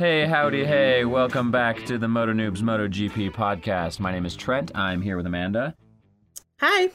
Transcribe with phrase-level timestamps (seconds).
[0.00, 4.00] Hey, howdy, hey, welcome back to the Moto Noobs MotoGP podcast.
[4.00, 4.74] My name is Trent.
[4.74, 5.74] I'm here with Amanda.
[6.58, 6.88] Hi.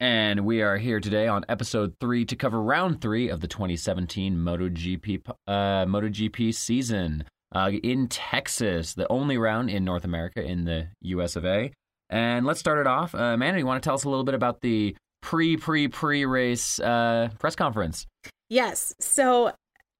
[0.00, 4.36] And we are here today on episode three to cover round three of the 2017
[4.36, 10.88] MotoGP, uh, MotoGP season uh, in Texas, the only round in North America in the
[11.00, 11.72] US of A.
[12.10, 13.14] And let's start it off.
[13.14, 16.26] Uh, Amanda, you want to tell us a little bit about the pre, pre, pre
[16.26, 18.06] race uh, press conference?
[18.50, 18.94] Yes.
[19.00, 19.52] So,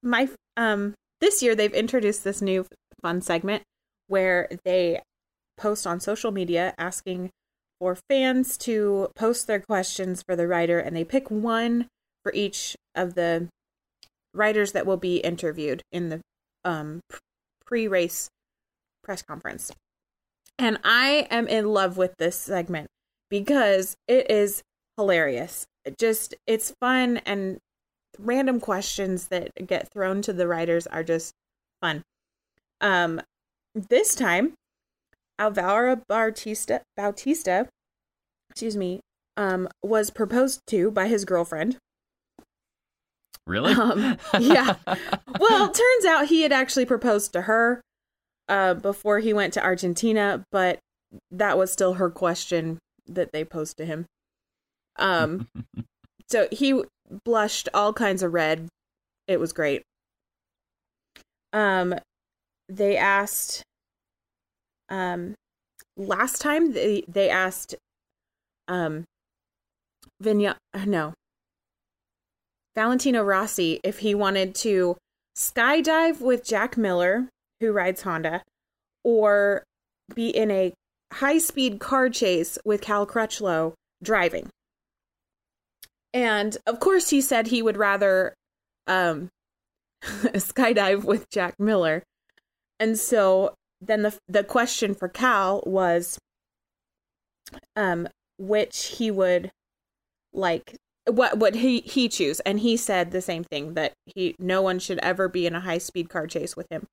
[0.02, 0.29] my
[0.59, 0.92] um,
[1.24, 2.66] this year they've introduced this new
[3.01, 3.62] fun segment
[4.09, 5.01] where they
[5.56, 7.30] post on social media asking
[7.80, 11.88] for fans to post their questions for the writer and they pick one
[12.23, 13.48] for each of the
[14.34, 16.20] writers that will be interviewed in the
[16.62, 17.00] um,
[17.64, 18.28] pre-race
[19.02, 19.72] press conference.
[20.59, 22.88] And I am in love with this segment
[23.30, 24.62] because it is
[24.98, 25.64] hilarious.
[25.86, 27.56] It just it's fun and
[28.18, 31.32] random questions that get thrown to the writers are just
[31.80, 32.02] fun.
[32.80, 33.20] Um,
[33.75, 34.55] this time,
[35.39, 37.69] Alvaro Bautista, Bautista,
[38.50, 39.00] excuse me,
[39.36, 41.78] um, was proposed to by his girlfriend.
[43.47, 43.72] Really?
[43.72, 44.77] Um, yeah.
[45.39, 47.83] well, turns out he had actually proposed to her
[48.48, 50.78] uh, before he went to Argentina, but
[51.30, 54.06] that was still her question that they posed to him.
[54.96, 55.48] Um,
[56.28, 56.83] so he
[57.25, 58.69] blushed all kinds of red.
[59.29, 59.83] It was great.
[61.53, 61.95] Um,
[62.69, 63.62] they asked.
[64.89, 65.35] Um,
[65.97, 67.75] last time they they asked,
[68.69, 69.05] um,
[70.23, 71.15] Vinya no.
[72.75, 74.97] Valentino Rossi if he wanted to
[75.37, 77.29] skydive with Jack Miller,
[77.61, 78.42] who rides Honda,
[79.05, 79.62] or
[80.15, 80.73] be in a
[81.12, 84.48] high speed car chase with Cal Crutchlow driving.
[86.15, 88.34] And of course, he said he would rather
[88.87, 89.29] um,
[90.05, 92.03] skydive with Jack Miller.
[92.81, 96.19] And so then the the question for Cal was
[97.77, 98.08] um,
[98.39, 99.51] which he would
[100.33, 100.77] like
[101.07, 104.79] what would he he choose and he said the same thing that he no one
[104.79, 106.86] should ever be in a high speed car chase with him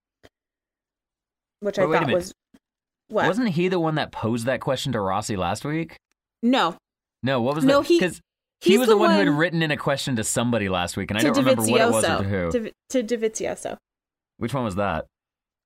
[1.62, 2.34] which a i thought was
[3.08, 5.96] what Wasn't he the one that posed that question to Rossi last week?
[6.44, 6.76] no
[7.24, 7.88] No, what was No, that?
[7.88, 8.20] he- Because
[8.62, 11.12] he was the, the one, who had written in a question to somebody last week,
[11.12, 12.52] and I don't remember what it was or to who.
[12.52, 13.78] To, to Dovizioso
[14.38, 15.06] Which one was that?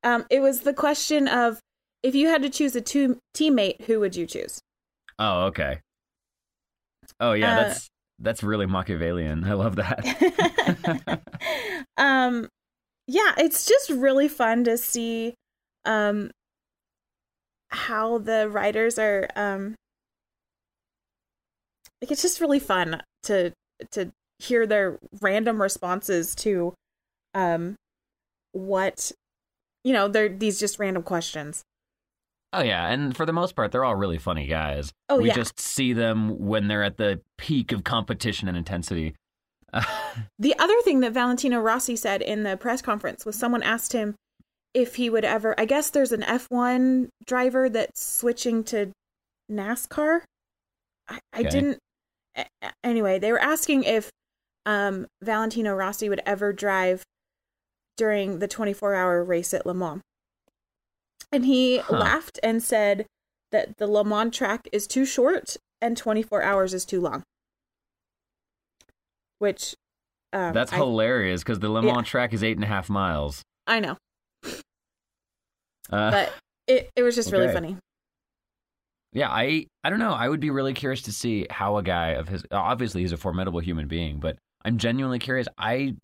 [0.03, 1.59] um it was the question of
[2.03, 4.59] if you had to choose a two, teammate who would you choose
[5.17, 5.79] Oh, okay.
[7.19, 7.87] Oh yeah, Uh, that's
[8.19, 9.43] that's really Machiavellian.
[9.43, 11.21] I love that.
[11.97, 12.47] um
[13.07, 15.33] yeah it's just really fun to see
[15.85, 16.31] um
[17.69, 19.75] how the writers are um
[22.01, 23.51] like it's just really fun to
[23.91, 26.73] to hear their random responses to
[27.33, 27.75] um
[28.51, 29.11] what
[29.83, 31.63] you know they're these just random questions
[32.55, 34.91] oh yeah, and for the most part, they're all really funny guys.
[35.09, 35.35] Oh, we yeah.
[35.35, 39.15] just see them when they're at the peak of competition and intensity.
[40.39, 44.15] The other thing that Valentino Rossi said in the press conference was someone asked him
[44.73, 45.59] if he would ever.
[45.59, 48.91] I guess there's an F1 driver that's switching to
[49.51, 50.21] NASCAR.
[51.09, 51.79] I, I didn't.
[52.83, 54.09] Anyway, they were asking if
[54.65, 57.03] um, Valentino Rossi would ever drive
[57.97, 60.01] during the 24 hour race at Le Mans.
[61.31, 61.97] And he Huh.
[61.97, 63.05] laughed and said
[63.51, 67.23] that the Le Mans track is too short and 24 hours is too long.
[69.39, 69.75] Which
[70.33, 71.93] um, that's I, hilarious because the Le Yeah.
[71.93, 73.41] Mans track is eight and a half miles.
[73.67, 73.97] I know,
[75.91, 76.33] Uh, but
[76.67, 77.77] it, it was just really funny.
[79.15, 80.11] Yeah, I I don't know.
[80.11, 83.17] I would be really curious to see how a guy of his obviously he's a
[83.17, 85.47] formidable human being, but I'm genuinely curious.
[85.57, 85.95] I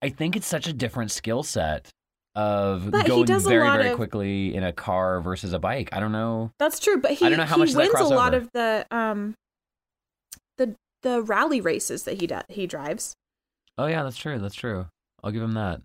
[0.00, 1.90] I think it's such a different skill set
[2.34, 5.90] of But going very very of- quickly in a car versus a bike.
[5.92, 6.50] I don't know.
[6.58, 8.86] That's true, but he I don't know how he much wins a lot of the
[8.90, 9.34] um
[10.56, 13.12] the the rally races that he does he drives.
[13.76, 14.38] Oh yeah, that's true.
[14.38, 14.86] That's true.
[15.22, 15.82] I'll give him that.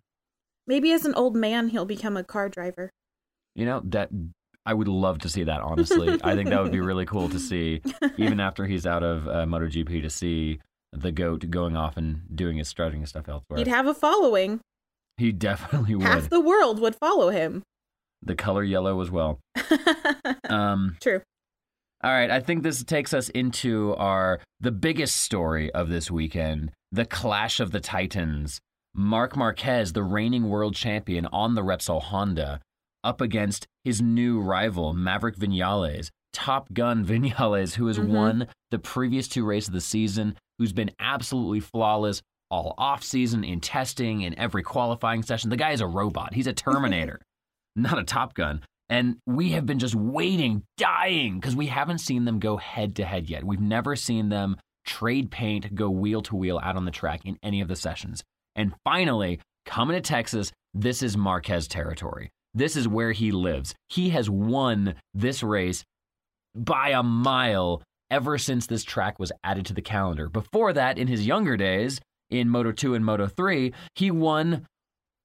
[0.67, 2.89] Maybe as an old man he'll become a car driver.
[3.55, 4.09] You know that
[4.65, 5.61] I would love to see that.
[5.61, 7.81] Honestly, I think that would be really cool to see,
[8.17, 10.59] even after he's out of uh, MotoGP, to see
[10.93, 13.57] the goat going off and doing his strutting and stuff elsewhere.
[13.57, 14.59] He'd have a following.
[15.17, 16.05] he definitely would.
[16.05, 17.63] Half the world would follow him.
[18.21, 19.39] the color yellow as well.
[20.49, 21.21] Um, True.
[22.03, 26.71] all right, I think this takes us into our the biggest story of this weekend:
[26.91, 28.59] the clash of the titans.
[28.93, 32.59] Marc Marquez, the reigning world champion on the Repsol Honda,
[33.03, 38.07] up against his new rival Maverick Vinales, Top Gun Vinales, who has Mhm.
[38.07, 43.43] won the previous two races of the season, who's been absolutely flawless all off season
[43.43, 45.49] in testing in every qualifying session.
[45.49, 46.33] The guy is a robot.
[46.33, 47.21] He's a Terminator,
[47.75, 48.61] not a Top Gun.
[48.89, 53.05] And we have been just waiting, dying, because we haven't seen them go head to
[53.05, 53.45] head yet.
[53.45, 57.37] We've never seen them trade paint, go wheel to wheel out on the track in
[57.41, 58.21] any of the sessions.
[58.55, 62.31] And finally, coming to Texas, this is Marquez territory.
[62.53, 63.73] This is where he lives.
[63.89, 65.83] He has won this race
[66.55, 70.27] by a mile ever since this track was added to the calendar.
[70.27, 74.65] Before that, in his younger days, in Moto 2 and Moto 3, he won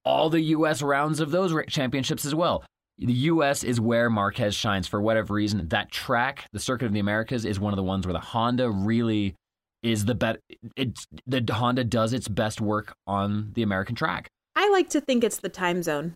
[0.05, 2.63] all the US rounds of those championships as well.
[2.97, 5.67] The US is where Marquez shines for whatever reason.
[5.67, 8.69] That track, the Circuit of the Americas, is one of the ones where the Honda
[8.69, 9.35] really
[9.83, 10.39] is the best.
[10.75, 14.27] It's the Honda does its best work on the American track.
[14.55, 16.15] I like to think it's the time zone.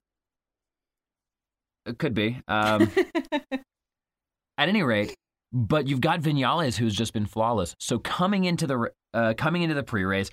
[1.86, 2.42] It could be.
[2.48, 2.92] Um,
[4.58, 5.16] at any rate,
[5.52, 7.76] but you've got Vinales who's just been flawless.
[7.80, 10.30] So coming into the uh, coming into the pre-race,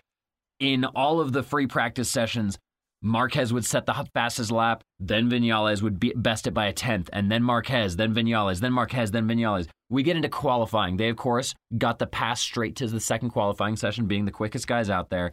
[0.61, 2.59] in all of the free practice sessions,
[3.01, 7.09] Marquez would set the fastest lap, then Vinales would be best it by a tenth,
[7.13, 9.69] and then Marquez, then Vinales, then Marquez, then Vinales.
[9.89, 10.97] We get into qualifying.
[10.97, 14.67] They, of course, got the pass straight to the second qualifying session, being the quickest
[14.67, 15.33] guys out there.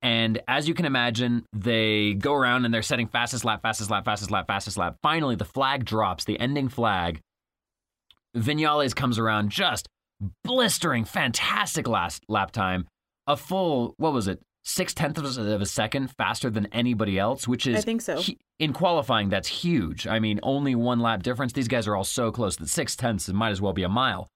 [0.00, 4.04] And as you can imagine, they go around and they're setting fastest lap, fastest lap,
[4.04, 4.96] fastest lap, fastest lap.
[5.02, 7.20] Finally, the flag drops, the ending flag.
[8.36, 9.88] Vinales comes around just
[10.44, 12.86] blistering, fantastic last lap time.
[13.26, 17.66] A full, what was it, six tenths of a second faster than anybody else, which
[17.66, 18.22] is I think so.
[18.58, 20.06] in qualifying, that's huge.
[20.06, 21.52] I mean, only one lap difference.
[21.52, 24.30] These guys are all so close that six tenths might as well be a mile.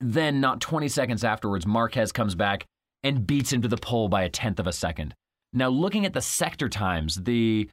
[0.00, 2.66] Then, not 20 seconds afterwards, Marquez comes back
[3.08, 5.14] and beats him to the pole by a tenth of a second.
[5.52, 7.68] Now, looking at the sector times, the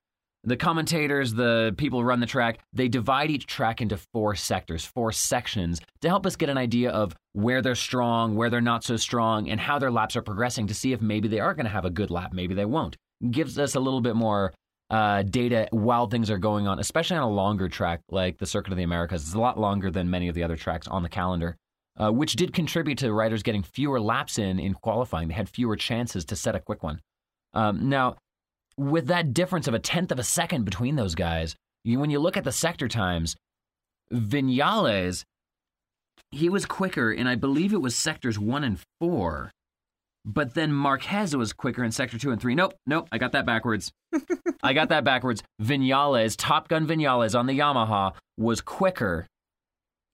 [0.47, 4.85] the commentators, the people who run the track, they divide each track into four sectors,
[4.85, 8.83] four sections to help us get an idea of where they're strong, where they're not
[8.83, 11.65] so strong, and how their laps are progressing to see if maybe they are going
[11.65, 12.95] to have a good lap, maybe they won't.
[13.31, 14.53] Gives us a little bit more
[14.91, 18.71] uh, data while things are going on, especially on a longer track like the Circuit
[18.71, 19.23] of the Americas.
[19.23, 21.57] It's a lot longer than many of the other tracks on the calendar.
[21.97, 25.30] Uh, which did contribute to the riders getting fewer laps in in qualifying.
[25.30, 27.00] They had fewer chances to set a quick one.
[27.53, 28.18] Um, now,
[28.77, 31.56] with that difference of a tenth of a second between those guys,
[31.86, 33.36] you, when you look at the sector times,
[34.12, 35.24] Vinales,
[36.31, 39.51] he was quicker in, I believe it was sectors one and four.
[40.25, 42.56] But then Marquez was quicker in sector two and three.
[42.56, 43.92] Nope, nope, I got that backwards.
[44.63, 45.44] I got that backwards.
[45.62, 49.27] Vinales, Top Gun Vinales on the Yamaha, was quicker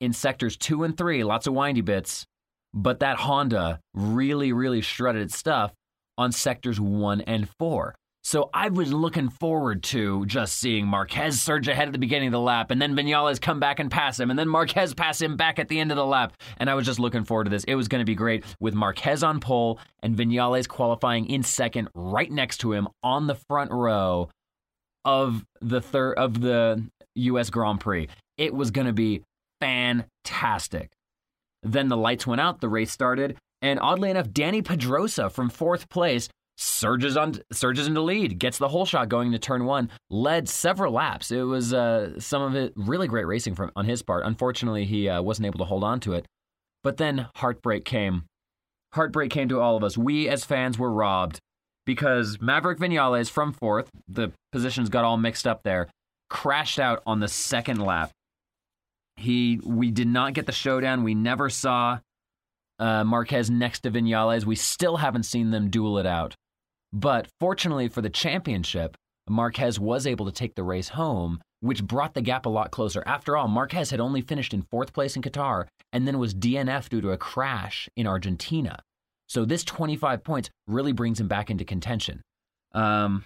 [0.02, 2.26] in sectors two and three, lots of windy bits.
[2.74, 5.74] But that Honda really, really shredded its stuff
[6.18, 7.96] on sectors one and four.
[8.24, 12.34] So I was looking forward to just seeing Marquez surge ahead at the beginning of
[12.34, 15.38] the lap, and then Vinales come back and pass him, and then Marquez pass him
[15.38, 16.34] back at the end of the lap.
[16.58, 17.64] And I was just looking forward to this.
[17.64, 21.90] It was going to be great with Marquez on pole and Vinales qualifying in second,
[21.96, 24.30] right next to him on the front row
[25.04, 27.50] of the third of the U.S.
[27.50, 28.08] Grand Prix.
[28.38, 29.24] It was going to be
[29.62, 30.90] fantastic.
[31.64, 35.90] Then the lights went out, the race started, and oddly enough, Dani Pedrosa from fourth
[35.90, 36.28] place
[36.58, 40.94] surges on surges into lead, gets the whole shot going to turn one, led several
[40.94, 41.32] laps.
[41.32, 44.26] It was uh, some of it really great racing from on his part.
[44.26, 46.26] Unfortunately, he uh, wasn't able to hold on to it.
[46.84, 48.26] But then heartbreak came.
[48.94, 49.98] Heartbreak came to all of us.
[49.98, 51.40] We as fans were robbed
[51.86, 55.88] because Maverick Vinales from fourth, the positions got all mixed up there,
[56.30, 58.12] crashed out on the second lap.
[59.22, 61.04] He, we did not get the showdown.
[61.04, 62.00] We never saw
[62.80, 64.46] uh, Marquez next to Vinales.
[64.46, 66.36] We still haven't seen them duel it out.
[66.92, 68.98] But fortunately for the championship,
[69.30, 73.04] Marquez was able to take the race home, which brought the gap a lot closer.
[73.06, 76.90] After all, Marquez had only finished in fourth place in Qatar and then was DNF
[76.90, 78.80] due to a crash in Argentina.
[79.28, 82.22] So this 25 points really brings him back into contention.
[82.74, 83.24] Um,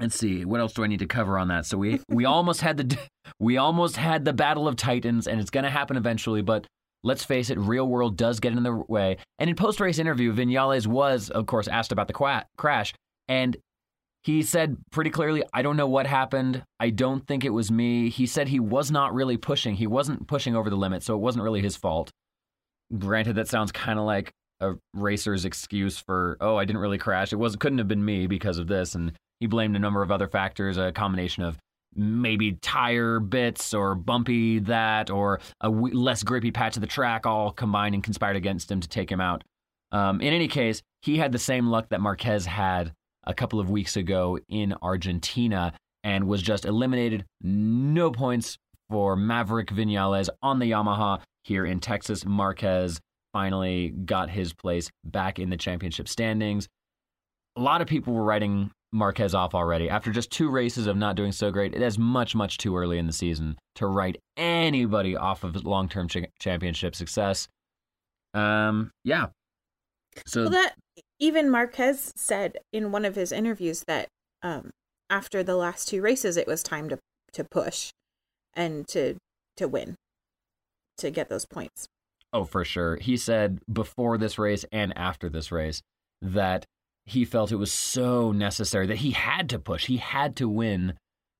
[0.00, 1.66] let's see, what else do I need to cover on that?
[1.66, 2.98] So we we almost had the
[3.38, 6.42] we almost had the battle of titans, and it's going to happen eventually.
[6.42, 6.66] But
[7.02, 9.18] let's face it, real world does get in the way.
[9.38, 12.94] And in post race interview, Vinales was, of course, asked about the qu- crash,
[13.28, 13.56] and
[14.24, 16.64] he said pretty clearly, I don't know what happened.
[16.80, 18.08] I don't think it was me.
[18.08, 19.74] He said he was not really pushing.
[19.74, 22.10] He wasn't pushing over the limit, so it wasn't really his fault.
[22.98, 27.32] Granted, that sounds kind of like a racer's excuse for, oh, I didn't really crash.
[27.32, 30.10] It was couldn't have been me because of this, and he blamed a number of
[30.10, 31.58] other factors, a combination of
[31.96, 37.26] maybe tire bits or bumpy that or a w- less grippy patch of the track
[37.26, 39.44] all combined and conspired against him to take him out.
[39.92, 42.92] Um, in any case, he had the same luck that Marquez had
[43.24, 47.24] a couple of weeks ago in Argentina and was just eliminated.
[47.40, 48.58] No points
[48.90, 52.24] for Maverick Vinales on the Yamaha here in Texas.
[52.26, 53.00] Marquez
[53.34, 56.68] finally got his place back in the championship standings.
[57.56, 61.16] a lot of people were writing Marquez off already after just two races of not
[61.16, 61.74] doing so great.
[61.74, 65.88] It is much, much too early in the season to write anybody off of long
[65.88, 67.48] term ch- championship success.
[68.34, 69.26] Um, yeah.
[70.26, 70.74] So Well, that
[71.18, 74.08] even Marquez said in one of his interviews that
[74.42, 74.70] um,
[75.10, 76.98] after the last two races, it was time to
[77.32, 77.90] to push
[78.54, 79.16] and to
[79.56, 79.96] to win
[80.98, 81.88] to get those points.
[82.34, 82.96] Oh, for sure.
[82.96, 85.82] He said before this race and after this race
[86.20, 86.66] that
[87.06, 90.94] he felt it was so necessary that he had to push, he had to win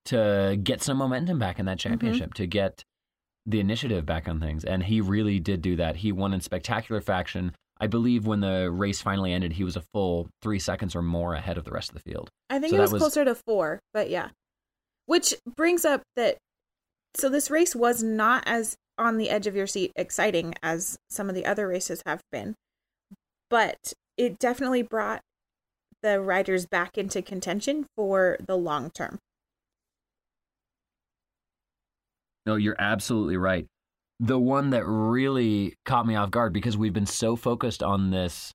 [0.07, 1.89] to get some momentum back in that mm-hmm.
[1.91, 2.85] championship, to get
[3.45, 4.65] the initiative back on things.
[4.65, 5.97] And he really did do that.
[5.97, 7.57] He won in spectacular fashion.
[7.81, 11.35] I believe when the race finally ended, he was a full three seconds or more
[11.35, 12.31] ahead of the rest of the field.
[12.49, 14.29] I think So it was, was- closer to four, but yeah.
[15.07, 16.39] Which brings up that
[17.17, 21.29] so this race was not as on the edge of your seat exciting as some
[21.29, 22.55] of the other races have been,
[23.51, 25.21] but it definitely brought
[26.03, 29.19] the riders back into contention for the long term.
[32.47, 33.67] No, you're absolutely right.
[34.21, 38.53] The one that really caught me off guard because we've been so focused on this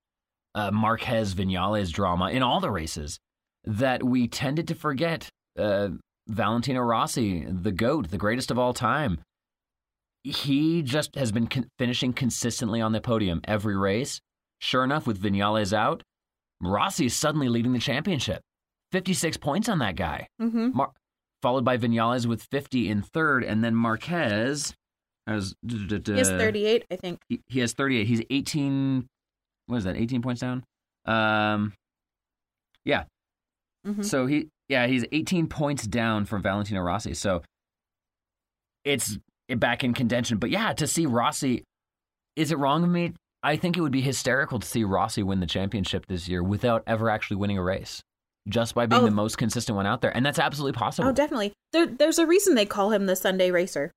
[0.56, 3.20] uh, Marquez Vinales drama in all the races
[3.66, 5.90] that we tended to forget uh,
[6.28, 9.20] Valentino Rossi, the GOAT, the greatest of all time.
[10.30, 14.20] He just has been con- finishing consistently on the podium every race.
[14.60, 16.04] Sure enough, with Vinales out,
[16.62, 18.42] Rossi is suddenly leading the championship.
[18.92, 20.76] 56 points on that guy Mm-hmm.
[20.76, 20.92] Mar-
[21.42, 24.74] followed by Vinales with 50 in third, and then Marquez
[25.28, 25.78] has He
[26.18, 27.20] has 38, I think.
[27.30, 28.08] He, he has 38.
[28.08, 29.08] He's 18.
[29.68, 29.96] What is that?
[29.96, 30.64] 18 points down.
[31.06, 31.74] Um,
[32.84, 33.04] yeah.
[33.88, 34.04] Mhm.
[34.04, 37.14] So he, yeah, he's 18 points down from Valentino Rossi.
[37.14, 37.42] So
[38.84, 39.18] it's
[39.58, 40.38] back in contention.
[40.38, 41.64] But yeah, to see Rossi,
[42.36, 43.14] is it wrong of me?
[43.42, 46.84] I think it would be hysterical to see Rossi win the championship this year without
[46.86, 48.02] ever actually winning a race,
[48.50, 49.06] just by being Oh.
[49.06, 51.08] the most consistent one out there, and that's absolutely possible.
[51.10, 51.54] Oh, definitely.
[51.72, 53.92] There, there's a reason they call him the Sunday racer.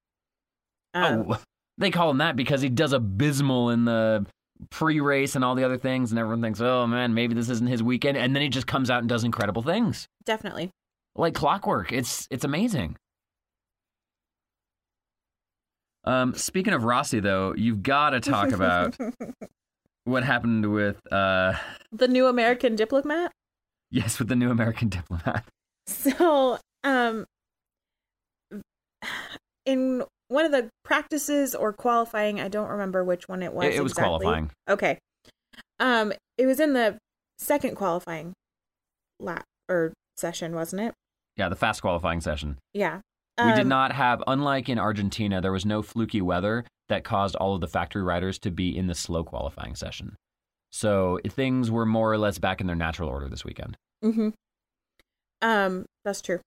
[0.95, 1.39] Um, oh,
[1.79, 4.27] they call him that because he does abysmal in the
[4.71, 7.83] pre-race and all the other things, and everyone thinks, "Oh man, maybe this isn't his
[7.83, 10.71] weekend," and then he just comes out and does incredible things definitely.
[11.17, 11.91] like clockwork.
[11.93, 12.97] It's it's amazing.
[16.05, 18.97] Um, speaking of Rossi, though, you've got to talk about
[20.05, 21.55] what happened with uh,
[21.93, 23.33] the new American diplomat.
[23.91, 25.45] yes, with the new American diplomat.
[25.89, 27.27] So, um,
[29.67, 33.67] in one of the practices or qualifying, I don't remember which one it was.
[33.67, 34.09] It, it was exactly.
[34.21, 34.51] qualifying.
[34.69, 34.99] Okay.
[35.81, 36.99] Um, it was in the
[37.39, 38.33] second qualifying
[39.19, 40.95] lap or session, wasn't it?
[41.37, 42.59] Yeah, the fast qualifying session.
[42.73, 43.01] Yeah.
[43.39, 47.35] We did Um, not have, unlike in Argentina, there was no fluky weather that caused
[47.37, 50.17] all of the factory riders to be in the slow qualifying session.
[50.71, 53.77] So things were more or less back in their natural order this weekend.
[54.05, 54.31] Mm-hmm.
[55.41, 56.41] Um, that's true.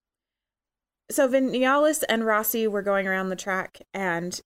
[1.11, 4.39] So Vinales and Rossi were going around the track, and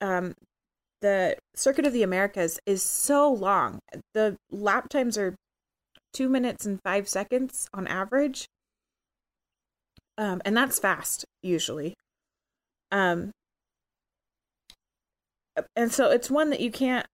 [0.00, 0.34] um,
[1.00, 3.78] the Circuit of the Americas is so long.
[4.14, 5.34] The lap times are
[6.12, 8.46] two minutes and five seconds on average,
[10.18, 11.94] um, and that's fast usually.
[12.90, 13.32] Um,
[15.76, 17.06] and so it's one that you can't.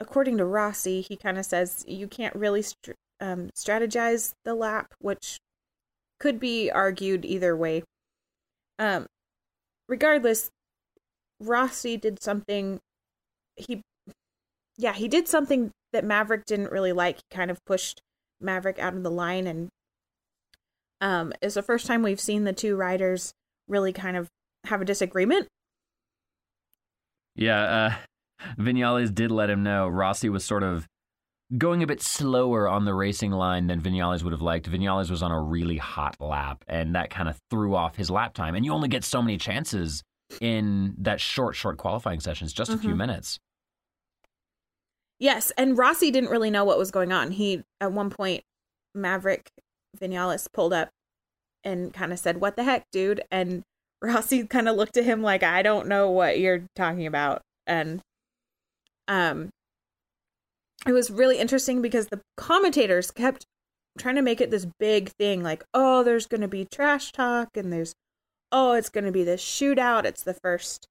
[0.00, 2.64] According to Rossi, he kind of says you can't really
[3.20, 5.38] um, strategize the lap, which
[6.18, 7.84] could be argued either way.
[8.78, 9.06] Um,
[9.88, 10.50] regardless,
[11.40, 12.80] Rossi did something.
[13.56, 13.82] He,
[14.76, 17.16] yeah, he did something that Maverick didn't really like.
[17.16, 18.00] He kind of pushed
[18.40, 19.68] Maverick out of the line, and
[21.00, 23.32] um, it's the first time we've seen the two riders
[23.68, 24.28] really kind of
[24.64, 25.48] have a disagreement.
[27.36, 27.94] Yeah, uh,
[28.58, 30.86] Vinales did let him know Rossi was sort of
[31.58, 34.70] going a bit slower on the racing line than Vinales would have liked.
[34.70, 38.34] Vinales was on a really hot lap, and that kind of threw off his lap
[38.34, 38.54] time.
[38.54, 40.02] And you only get so many chances
[40.40, 42.98] in that short, short qualifying sessions, just a few Mhm.
[42.98, 43.38] minutes.
[45.18, 47.30] Yes, and Rossi didn't really know what was going on.
[47.32, 48.42] He at one point
[48.94, 49.50] Maverick
[49.96, 50.90] Vinales pulled up
[51.64, 53.62] and kind of said, "What the heck, dude?" And
[54.02, 58.00] Rossi kind of looked at him like, "I don't know what you're talking about." And
[59.08, 59.50] um
[60.86, 63.44] it was really interesting because the commentators kept
[63.98, 67.56] trying to make it this big thing like, "Oh, there's going to be trash talk
[67.56, 67.94] and there's
[68.52, 70.04] oh, it's going to be this shootout.
[70.04, 70.86] It's the first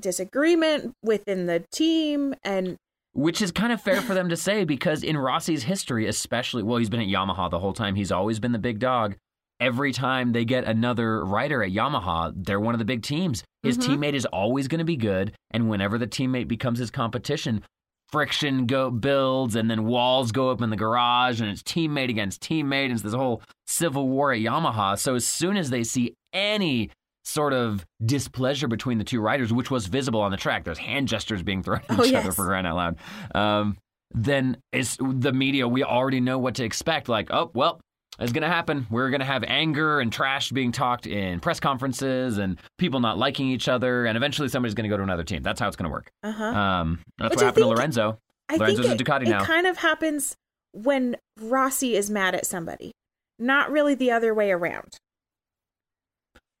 [0.00, 2.76] disagreement within the team and
[3.14, 6.78] Which is kind of fair for them to say because in Rossi's history, especially, well,
[6.78, 7.94] he's been at Yamaha the whole time.
[7.94, 9.16] He's always been the big dog.
[9.60, 13.44] Every time they get another rider at Yamaha, they're one of the big teams.
[13.62, 13.82] His Mhm.
[13.98, 15.34] teammate is always going to be good.
[15.50, 17.62] And whenever the teammate becomes his competition,
[18.10, 22.42] friction go builds and then walls go up in the garage and it's teammate against
[22.42, 24.98] teammate and it's this whole civil war at Yamaha.
[24.98, 26.90] So as soon as they see any
[27.24, 31.08] sort of displeasure between the two riders, which was visible on the track, there's hand
[31.08, 32.24] gestures being thrown at Oh, each yes.
[32.24, 32.96] other for crying out loud.
[33.34, 33.76] Um,
[34.12, 35.66] then it's the media.
[35.68, 37.08] We already know what to expect.
[37.08, 37.80] Like, oh well,
[38.18, 38.86] it's going to happen.
[38.90, 43.16] We're going to have anger and trash being talked in press conferences and people not
[43.16, 44.04] liking each other.
[44.04, 45.42] And eventually somebody's going to go to another team.
[45.42, 46.10] That's how it's going to work.
[46.22, 46.44] Uh huh.
[46.44, 48.18] Um, that's Which what I happened to Lorenzo.
[48.50, 49.44] I Lorenzo's think a it, Ducati it now.
[49.44, 50.36] kind of happens
[50.72, 52.92] when Rossi is mad at somebody,
[53.38, 54.98] not really the other way around.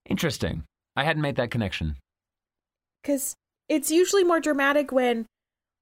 [0.08, 0.64] Interesting.
[0.96, 1.96] I hadn't made that connection.
[3.02, 3.34] Because
[3.68, 5.26] it's usually more dramatic when,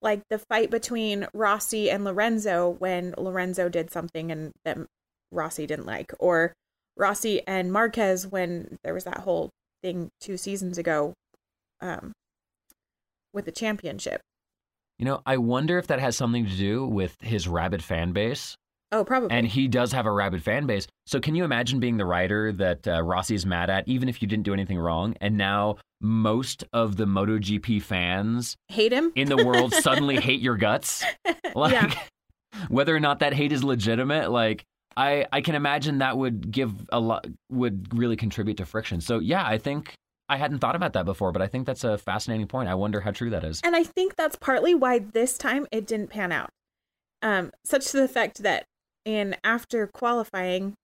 [0.03, 4.79] like, the fight between Rossi and Lorenzo when Lorenzo did something and that
[5.33, 6.53] Rossi didn't like, or
[6.97, 9.51] Rossi and Marquez when there was that whole
[9.83, 11.15] thing two seasons ago
[11.81, 12.13] um,
[13.33, 14.21] with the championship.
[14.99, 18.55] You know, I wonder if that has something to do with his rabid fan base.
[18.93, 19.31] Oh, probably.
[19.31, 20.87] And he does have a rabid fan base.
[21.07, 24.27] So can you imagine being the rider that uh, Rossi's mad at, even if you
[24.29, 25.15] didn't do anything wrong?
[25.21, 29.13] And now most of the MotoGP fans Hate him?
[29.15, 31.05] in the world suddenly hate your guts.
[31.55, 31.95] Like, Yeah.
[32.69, 34.65] whether or not that hate is legitimate, like
[34.97, 39.01] I, I can imagine that would give a lot, would really contribute to friction.
[39.01, 39.95] So yeah, I think
[40.29, 42.69] I hadn't thought about that before, but I think that's a fascinating point.
[42.69, 43.61] I wonder how true that is.
[43.63, 46.51] And I think that's partly why this time it didn't pan out.
[47.23, 48.65] Um, such to the effect that
[49.05, 50.75] in after qualifying,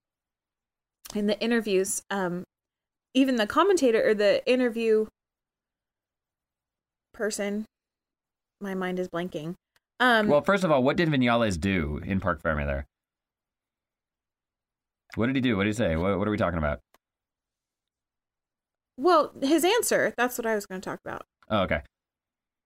[1.15, 2.45] in the interviews, um,
[3.15, 5.07] even the commentator or the interview
[7.15, 7.65] person,
[8.61, 9.55] my mind is blanking.
[10.01, 12.85] Um, Well, first of all, what did Vinales do in Parc Fermé there?
[15.15, 15.57] What did he do?
[15.57, 15.97] What did he say?
[15.97, 16.81] What, what are we talking about?
[18.99, 20.15] well, his answer.
[20.17, 21.23] That's what I was going to talk about.
[21.51, 21.83] Oh, okay.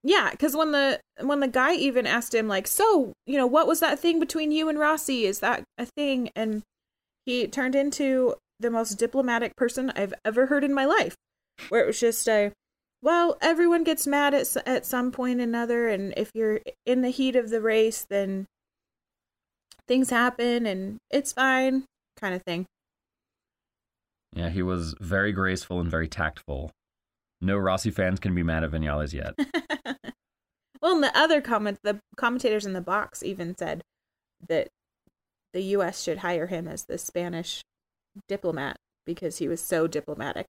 [0.03, 3.67] Yeah, because when the when the guy even asked him like, so you know, what
[3.67, 5.27] was that thing between you and Rossi?
[5.27, 6.31] Is that a thing?
[6.35, 6.63] And
[7.27, 11.17] he turned into the most diplomatic person I've ever heard in my life,
[11.69, 12.53] where it was just a,
[13.03, 17.11] well, everyone gets mad at at some point or another, and if you're in the
[17.11, 18.47] heat of the race, then
[19.87, 21.85] things happen, and it's fine,
[22.17, 22.65] kind of thing.
[24.33, 26.71] Yeah, he was very graceful and very tactful.
[27.41, 29.35] No Rossi fans can be mad at Vinales yet.
[30.83, 33.83] well, and the other comment, the commentators in the box even said
[34.49, 34.69] that
[35.53, 36.03] the U.S.
[36.03, 37.63] should hire him as the Spanish
[38.29, 40.47] diplomat because he was so diplomatic.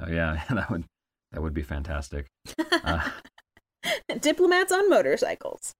[0.00, 0.84] oh yeah, that would
[1.32, 2.26] that would be fantastic.
[2.84, 3.00] Uh,
[4.20, 5.72] Diplomats on motorcycles,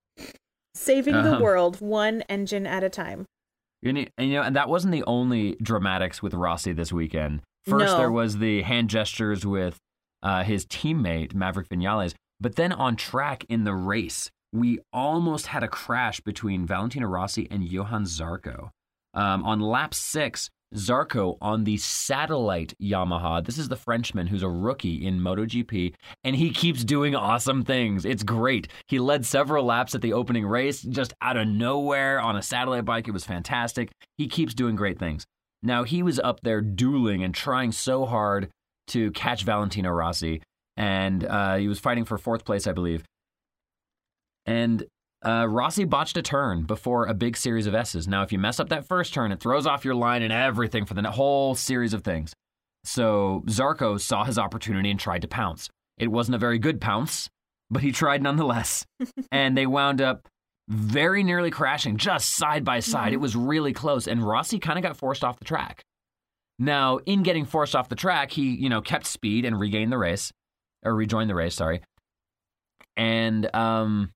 [0.74, 3.24] saving the Um, world one engine at a time.
[3.82, 7.42] You know, and, you know, and that wasn't the only dramatics with Rossi this weekend.
[7.64, 7.98] First, No.
[7.98, 9.76] there was the hand gestures with
[10.22, 15.62] uh, his teammate Maverick Vinales, but then on track in the race, we almost had
[15.62, 18.70] a crash between Valentino Rossi and Johann Zarco.
[19.14, 23.44] Um, on lap six, Zarco on the satellite Yamaha.
[23.44, 25.94] This is the Frenchman who's a rookie in MotoGP,
[26.24, 28.04] and he keeps doing awesome things.
[28.04, 28.68] It's great.
[28.88, 32.84] He led several laps at the opening race just out of nowhere on a satellite
[32.84, 33.08] bike.
[33.08, 33.90] It was fantastic.
[34.18, 35.24] He keeps doing great things.
[35.62, 38.50] Now, he was up there dueling and trying so hard
[38.88, 40.42] to catch Valentino Rossi,
[40.76, 43.04] and uh, he was fighting for fourth place, I believe.
[44.44, 44.84] And
[45.24, 48.06] uh, Rossi botched a turn before a big series of S's.
[48.06, 50.84] Now, if you mess up that first turn, it throws off your line and everything
[50.84, 52.32] for the whole series of things.
[52.84, 55.68] So Zarco saw his opportunity and tried to pounce.
[55.98, 57.28] It wasn't a very good pounce,
[57.70, 58.86] but he tried nonetheless.
[59.32, 60.28] and they wound up
[60.68, 63.12] very nearly crashing, just side by side.
[63.12, 65.82] It was really close, and Rossi kind of got forced off the track.
[66.58, 69.98] Now, in getting forced off the track, he, you know, kept speed and regained the
[69.98, 70.32] race,
[70.86, 71.82] or rejoin the race, sorry.
[72.96, 74.10] And um,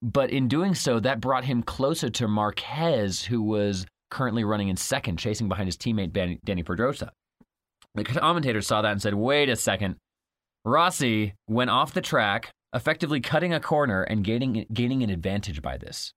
[0.00, 4.76] but in doing so, that brought him closer to Marquez, who was currently running in
[4.76, 7.12] second, chasing behind his teammate Dani Pedrosa.
[7.94, 9.96] The commentator saw that and said, "Wait a second,
[10.64, 15.76] Rossi went off the track, effectively cutting a corner and gaining gaining an advantage by
[15.76, 16.12] this."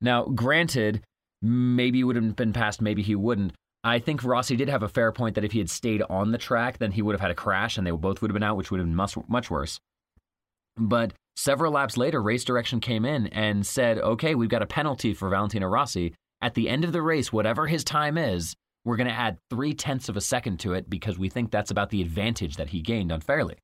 [0.00, 1.02] Now, granted,
[1.40, 3.54] maybe he would have been passed, maybe he wouldn't.
[3.86, 6.38] I think Rossi did have a fair point that if he had stayed on the
[6.38, 8.56] track, then he would have had a crash and they both would have been out,
[8.56, 9.78] which would have been much, much worse.
[10.78, 15.12] But several laps later, race direction came in and said, okay, we've got a penalty
[15.12, 16.14] for Valentino Rossi.
[16.40, 18.54] At the end of the race, whatever his time is,
[18.86, 21.70] we're going to add three tenths of a second to it because we think that's
[21.70, 23.56] about the advantage that he gained unfairly.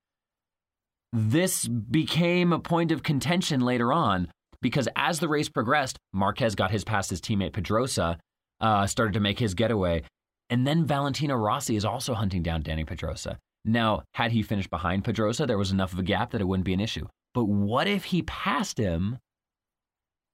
[1.12, 4.28] This became a point of contention later on
[4.60, 8.18] because as the race progressed, Marquez got his past his teammate Pedrosa,
[8.60, 10.02] uh, started to make his getaway.
[10.48, 13.38] And then Valentino Rossi is also hunting down Dani Pedrosa.
[13.64, 16.64] Now, had he finished behind Pedrosa, there was enough of a gap that it wouldn't
[16.64, 17.06] be an issue.
[17.34, 19.18] But what if he passed him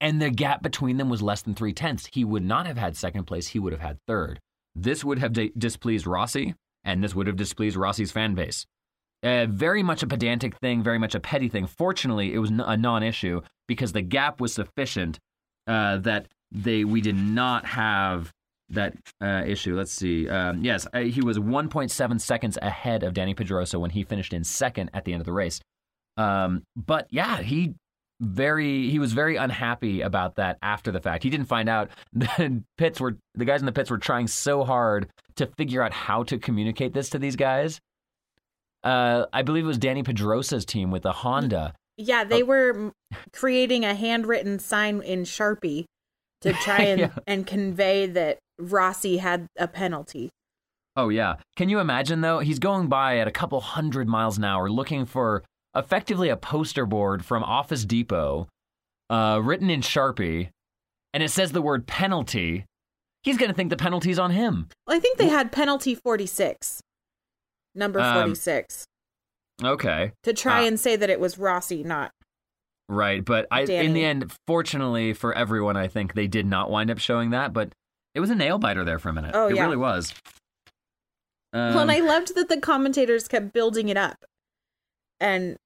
[0.00, 2.08] and the gap between them was less than three tenths.
[2.12, 3.48] He would not have had second place.
[3.48, 4.40] He would have had third.
[4.74, 8.66] This would have di- displeased Rossi, and this would have displeased Rossi's fan base.
[9.22, 11.66] Uh, very much a pedantic thing, very much a petty thing.
[11.66, 15.18] Fortunately, it was n- a non-issue because the gap was sufficient
[15.66, 18.32] uh, that they we did not have
[18.70, 19.76] that uh, issue.
[19.76, 20.28] Let's see.
[20.28, 24.44] Um, yes, uh, he was 1.7 seconds ahead of Dani Pedrosa when he finished in
[24.44, 25.60] second at the end of the race.
[26.16, 27.74] Um, but yeah, he
[28.20, 31.22] very he was very unhappy about that after the fact.
[31.22, 34.64] He didn't find out the pits were the guys in the pits were trying so
[34.64, 37.80] hard to figure out how to communicate this to these guys.
[38.82, 41.74] Uh, I believe it was Dani Pedrosa's team with the Honda.
[41.96, 42.92] Yeah, they were
[43.32, 45.86] creating a handwritten sign in Sharpie
[46.42, 47.10] to try and, Yeah.
[47.26, 50.30] and convey that Rossi had a penalty.
[50.96, 51.36] Oh yeah.
[51.56, 52.38] Can you imagine though?
[52.38, 55.42] He's going by at a couple hundred miles an hour looking for
[55.74, 58.48] effectively a poster board from Office Depot,
[59.10, 60.48] uh, written in Sharpie,
[61.12, 62.64] and it says the word penalty.
[63.22, 64.68] He's gonna think the penalty's on him.
[64.86, 66.80] Well, I think they had penalty 46,
[67.74, 68.86] number Um, 46,
[69.62, 70.12] Okay.
[70.22, 72.10] to try uh, and say that it was Rossi, not.
[72.88, 76.90] Right, but I, in the end, fortunately for everyone, I think they did not wind
[76.90, 77.52] up showing that.
[77.52, 77.72] But
[78.14, 79.32] it was a nail biter there for a minute.
[79.34, 79.64] Oh, it yeah.
[79.64, 80.14] really was.
[81.52, 84.24] Um, well, and I loved that the commentators kept building it up.
[85.18, 85.56] And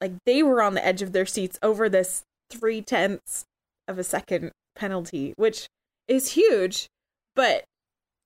[0.00, 3.44] like they were on the edge of their seats over this three tenths
[3.86, 5.66] of a second penalty, which
[6.08, 6.86] is huge.
[7.36, 7.64] But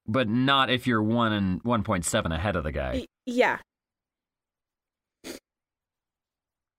[0.07, 2.93] but not if you're one and one point seven ahead of the guy.
[2.93, 3.59] y- yeah,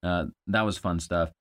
[0.03, 1.31] Uh, that was fun stuff.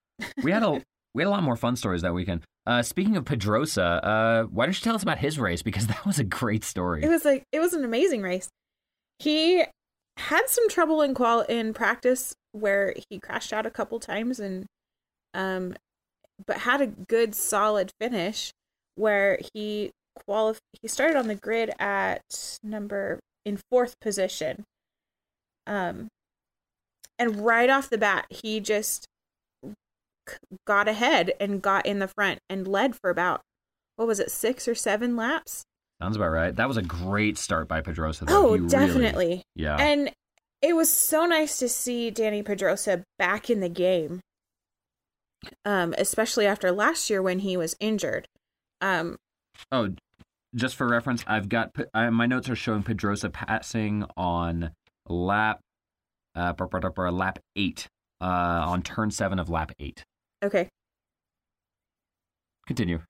[0.42, 0.82] We had a
[1.14, 2.42] we had a lot more fun stories that weekend.
[2.66, 6.04] Uh, speaking of Pedrosa, uh, why don't you tell us about his race because that
[6.06, 7.02] was a great story.
[7.02, 8.48] it was like it was an amazing race.
[9.18, 9.64] He
[10.16, 14.64] had some trouble in qual in practice where he crashed out a couple times and
[15.34, 15.74] um
[16.46, 18.52] but had a good solid finish
[18.94, 19.90] where he
[20.28, 22.22] qualif- he started on the grid at
[22.62, 24.62] number in fourth position
[25.66, 26.06] um
[27.18, 29.06] and right off the bat he just
[30.66, 33.40] got ahead and got in the front and led for about
[33.96, 35.64] what was it 6 or 7 laps
[36.02, 36.54] Sounds about right.
[36.54, 38.24] That was a great start by Pedrosa.
[38.24, 38.34] Though.
[38.50, 39.76] oh He really- definitely yeah.
[39.76, 40.10] and
[40.60, 44.20] it was so nice to see Dani Pedrosa back in the game.
[45.64, 48.26] Um, especially after last year when he was injured.
[48.80, 49.16] Um,
[49.70, 49.90] Oh,
[50.54, 54.72] just for reference, I've got uh, my notes are showing Pedrosa passing on
[55.08, 55.60] lap
[56.34, 56.52] uh,
[57.10, 57.86] lap eight
[58.20, 60.02] uh, on turn seven of lap eight.
[60.44, 60.68] Okay.
[62.66, 63.00] Continue.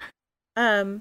[0.57, 1.01] Um,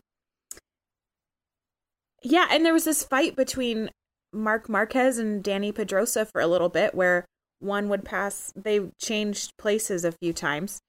[2.23, 3.89] yeah, and there was this fight between
[4.31, 7.25] Marc Marquez and Dani Pedrosa for a little bit where
[7.59, 10.79] one would pass, they changed places a few times,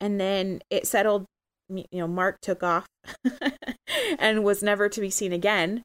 [0.00, 1.24] and then it settled.
[1.68, 2.86] You know, Marc took off
[4.18, 5.82] and was never to be seen again.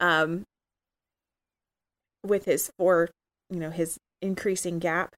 [0.00, 0.44] Um,
[2.24, 3.10] with his four,
[3.50, 5.14] you know, his increasing gap.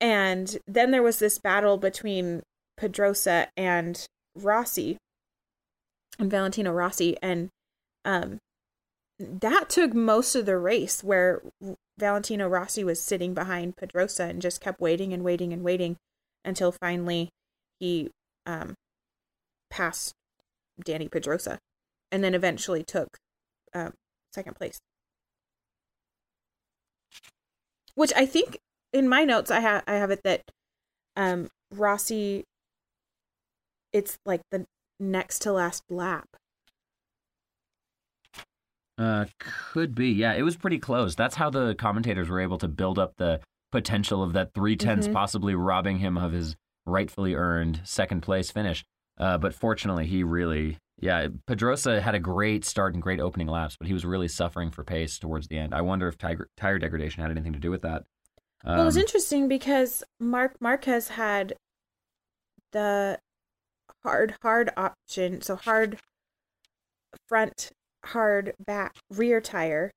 [0.00, 2.42] And then there was this battle between
[2.80, 4.96] Pedrosa and Rossi
[6.18, 7.50] and Valentino Rossi and
[8.06, 8.38] um
[9.18, 11.42] that took most of the race where
[11.98, 15.96] Valentino Rossi was sitting behind Pedrosa and just kept waiting and waiting and waiting
[16.42, 17.28] until finally
[17.78, 18.10] he
[18.46, 18.72] um
[19.68, 20.14] passed
[20.82, 21.58] Dani Pedrosa
[22.10, 23.18] and then eventually took
[23.74, 23.92] um
[24.32, 24.78] second place.
[27.94, 28.56] Which I think
[28.90, 30.44] in my notes I have I have it that
[31.14, 32.44] um Rossi
[33.92, 34.66] it's like the
[34.98, 36.28] next to last lap.
[38.98, 40.08] Uh, could be.
[40.10, 41.14] Yeah, it was pretty close.
[41.14, 43.40] That's how the commentators were able to build up the
[43.72, 45.12] potential of that three tenths Mhm.
[45.14, 46.54] possibly robbing him of his
[46.86, 48.84] rightfully earned second place finish.
[49.16, 53.76] Uh, but fortunately, he really, yeah, Pedrosa had a great start and great opening laps,
[53.76, 55.74] but he was really suffering for pace towards the end.
[55.74, 58.04] I wonder if tire, tire degradation had anything to do with that.
[58.64, 61.54] well, it was Um, interesting because Marc Marquez had
[62.72, 63.18] the
[64.04, 65.98] hard hard option, so hard
[67.28, 67.70] front,
[68.06, 69.90] hard back rear tire,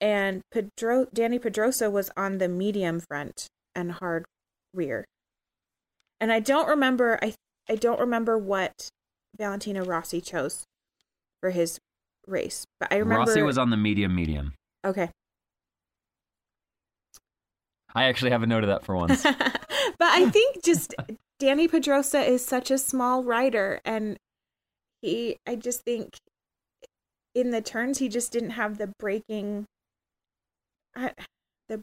[0.00, 4.24] and Pedro Dani Pedrosa was on the medium front and hard
[4.74, 5.04] rear.
[6.20, 7.34] And I don't remember I
[7.68, 8.88] I don't remember what
[9.36, 10.64] Valentino Rossi chose
[11.40, 11.78] for his
[12.26, 14.54] race, but I remember Rossi was on the medium medium.
[14.84, 15.10] okay.
[17.92, 19.22] I actually have a note of that for once.
[19.24, 19.36] but
[20.00, 20.94] I think just
[21.40, 24.18] Dani Pedrosa is such a small rider, and
[25.00, 26.18] he, I just think
[27.34, 29.64] in the turns he just didn't have the braking.
[30.94, 31.10] I, uh,
[31.68, 31.82] the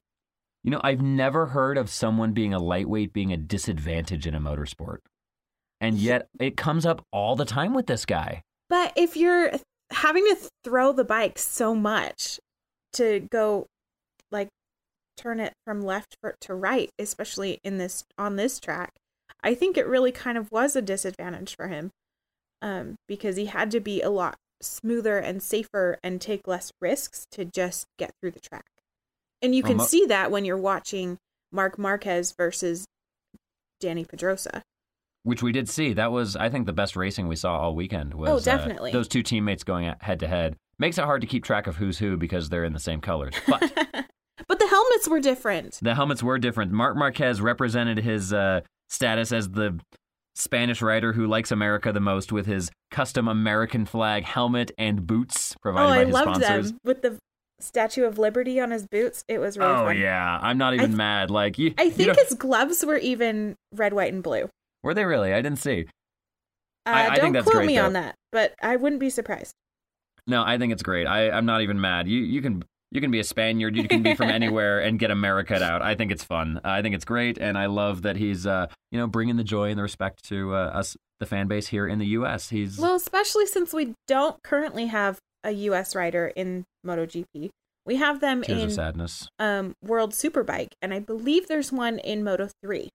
[0.63, 4.39] you know, I've never heard of someone being a lightweight being a disadvantage in a
[4.39, 4.99] motorsport.
[5.79, 8.41] and yet it comes up all the time with this guy.
[8.69, 9.51] But if you're
[9.91, 12.39] having to throw the bike so much
[12.93, 13.67] to go
[14.31, 14.49] like
[15.15, 18.91] turn it from left to right, especially in this on this track,
[19.47, 21.91] I think it really kind of was a disadvantage for him.
[22.61, 27.25] Um, because he had to be a lot smoother and safer and take less risks
[27.31, 28.65] to just get through the track.
[29.41, 31.17] And you can um, see that when you're watching
[31.51, 32.85] Marc Marquez versus
[33.81, 34.63] Dani Pedrosa.
[35.23, 35.93] Which we did see.
[35.93, 38.15] That was, I think, the best racing we saw all weekend.
[38.15, 38.89] Was, oh, definitely.
[38.89, 40.55] Uh, those two teammates going head to head.
[40.79, 43.35] Makes it hard to keep track of who's who because they're in the same colors.
[43.47, 43.61] But
[44.47, 45.79] but the helmets were different.
[45.81, 46.71] The helmets were different.
[46.71, 49.79] Marc Marquez represented his uh, status as the
[50.35, 55.55] Spanish writer who likes America the most with his custom American flag helmet and boots
[55.61, 56.71] provided oh, by I his loved sponsors.
[56.71, 57.17] them with the
[57.59, 59.23] Statue of Liberty on his boots.
[59.27, 59.97] It was really oh, fun.
[59.97, 61.31] yeah, I'm not even th- mad.
[61.31, 64.47] Like you, I think you his gloves were even red, white, and blue.
[64.83, 65.33] Were they really?
[65.33, 65.87] I didn't see.
[66.85, 67.85] Uh, I, I don't think that's quote great, me though.
[67.85, 69.53] on that, but I wouldn't be surprised.
[70.27, 71.07] No, I think it's great.
[71.07, 72.07] I, I'm not even mad.
[72.07, 73.75] You you can you can be a Spaniard.
[73.75, 75.81] You can be from anywhere and get America out.
[75.81, 76.59] I think it's fun.
[76.63, 79.69] I think it's great, and I love that he's uh you know bringing the joy
[79.69, 82.49] and the respect to uh, us, the fan base here in the U.S.
[82.49, 85.95] He's Well, especially since we don't currently have a U.S.
[85.95, 87.49] rider in MotoGP.
[87.85, 89.29] We have them tears in sadness.
[89.39, 92.89] um, World Superbike, and I believe there's one in Moto 3.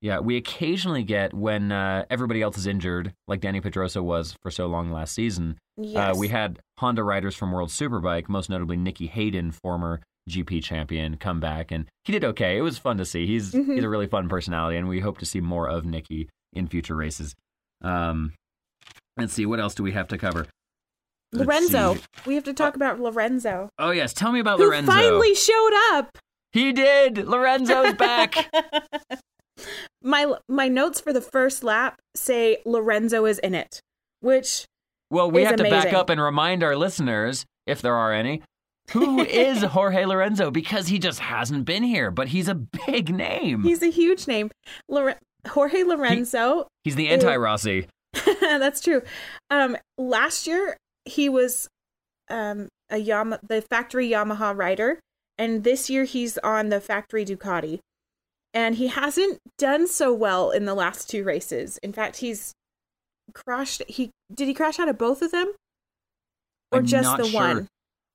[0.00, 4.50] Yeah, we occasionally get when uh, everybody else is injured, like Dani Pedrosa was for
[4.52, 5.58] so long last season.
[5.76, 6.16] Yes.
[6.16, 11.16] Uh, we had Honda riders from World Superbike, most notably Nicky Hayden, former GP champion,
[11.18, 12.56] come back, and he did okay.
[12.56, 13.26] It was fun to see.
[13.26, 13.74] He's Mhm.
[13.74, 16.96] he's a really fun personality, and we hope to see more of Nicky in future
[16.96, 17.34] races.
[17.82, 18.32] Um,
[19.16, 20.46] let's see, what else do we have to cover?
[21.32, 21.94] Let's Lorenzo.
[21.94, 22.00] see.
[22.24, 23.68] We have to talk about Lorenzo.
[23.78, 24.90] Oh yes, tell me about Who Lorenzo.
[24.92, 26.16] finally showed up.
[26.52, 27.18] He did.
[27.28, 28.52] Lorenzo's back.
[30.02, 33.80] my my notes for the first lap say Lorenzo is in it,
[34.20, 34.64] which
[35.10, 38.42] Well, we have to back up and remind our listeners, if there are any,
[38.90, 43.62] who is Jorge Lorenzo because he just hasn't been here, but he's a big name.
[43.62, 44.50] he's a huge name.
[44.88, 46.66] Lore- Jorge Lorenzo.
[46.84, 47.86] He's the anti Rossi.
[48.40, 49.02] that's true.
[49.50, 51.68] Um, last year he was
[52.28, 54.98] um a Yama the factory Yamaha rider,
[55.38, 57.80] and this year he's on the factory Ducati.
[58.54, 61.78] And he hasn't done so well in the last two races.
[61.82, 62.54] In fact, he's
[63.34, 63.82] crashed.
[63.86, 65.52] He did he crash out of both of them,
[66.72, 67.40] or I'm just not the sure.
[67.40, 67.68] one?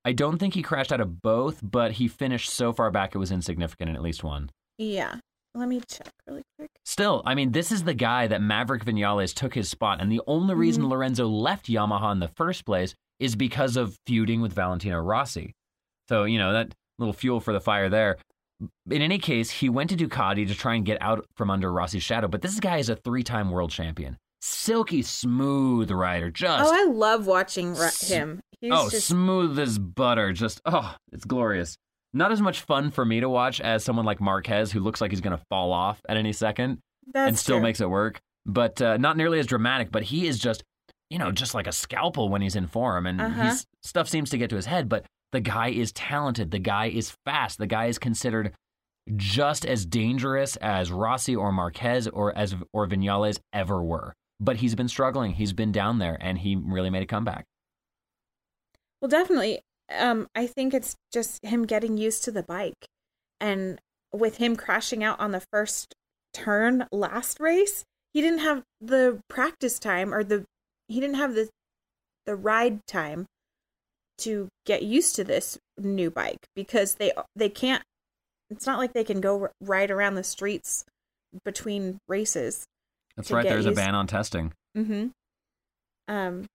[0.03, 3.19] I don't think he crashed out of both, but he finished so far back it
[3.19, 4.49] was insignificant in at least one.
[4.77, 5.15] Yeah.
[5.53, 6.69] Let me check really quick.
[6.85, 10.21] Still, I mean, this is the guy that Maverick Vinales took his spot, and the
[10.25, 10.91] only reason Mm-hmm.
[10.91, 15.53] Lorenzo left Yamaha in the first place is because of feuding with Valentino Rossi.
[16.07, 18.17] So, you know, that little fuel for the fire there.
[18.89, 22.03] In any case, he went to Ducati to try and get out from under Rossi's
[22.03, 24.17] shadow, but this guy is a three time world champion.
[24.41, 28.41] Silky smooth rider, just Oh, I love watching ra- him.
[28.59, 30.33] He's oh, just smooth as butter.
[30.33, 31.77] Just oh, it's glorious.
[32.13, 35.11] Not as much fun for me to watch as someone like Marquez, who looks like
[35.11, 36.79] he's going to fall off at any second
[37.13, 37.63] that's and still true.
[37.63, 38.19] makes it work.
[38.45, 39.91] But uh, not nearly as dramatic.
[39.91, 40.63] But he is just,
[41.09, 43.43] you know, just like a scalpel when he's in form, and Uh-huh.
[43.43, 44.89] he's stuff seems to get to his head.
[44.89, 46.51] But the guy is talented.
[46.51, 47.57] The guy is fast.
[47.59, 48.53] The guy is considered
[49.15, 54.13] just as dangerous as Rossi or Marquez or as or Vinales ever were.
[54.43, 55.33] But he's been struggling.
[55.33, 57.45] He's been down there, and he really made a comeback.
[58.99, 59.61] Well, definitely.
[59.95, 62.87] Um, I think it's just him getting used to the bike,
[63.39, 63.79] and
[64.11, 65.93] with him crashing out on the first
[66.33, 70.45] turn last race, he didn't have the practice time or the
[70.87, 71.49] he didn't have the
[72.25, 73.25] the ride time
[74.19, 77.83] to get used to this new bike because they they can't.
[78.49, 80.83] It's not like they can go ride around the streets
[81.45, 82.65] between races.
[83.15, 83.43] That's right.
[83.43, 84.53] There's a ban on testing.
[84.77, 85.07] Mm-hmm.
[86.07, 86.45] Um.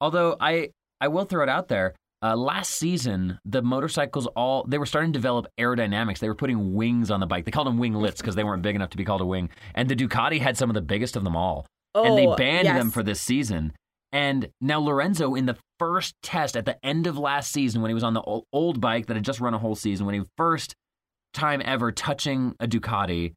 [0.00, 0.70] Although I
[1.00, 1.94] I will throw it out there.
[2.22, 6.18] Uh, last season, the motorcycles all they were starting to develop aerodynamics.
[6.18, 7.46] They were putting wings on the bike.
[7.46, 9.48] They called them winglets because they weren't big enough to be called a wing.
[9.74, 11.66] And the Ducati had some of the biggest of them all.
[11.94, 13.72] and they oh, banned them for this season.
[14.12, 17.94] And now Lorenzo, in the first test at the end of last season, when he
[17.94, 20.74] was on the old bike that had just run a whole season, when he first
[21.32, 23.34] time ever touching a Ducati,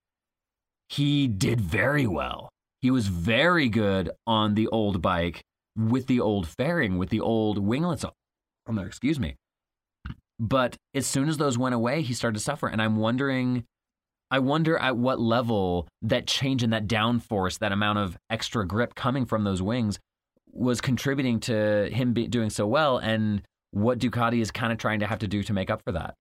[0.89, 2.49] he did very well.
[2.83, 7.57] He was very good on the old bike with the old fairing, with the old
[7.57, 8.85] winglets on there.
[8.85, 9.37] Excuse me.
[10.37, 13.63] But as soon as those went away, he started to suffer, and I'm wondering.
[14.29, 18.95] I wonder at what level that change in that downforce, that amount of extra grip
[18.95, 19.97] coming from those wings,
[20.51, 24.99] was contributing to him be, doing so well, and what Ducati is kind of trying
[24.99, 26.15] to have to do to make up for that.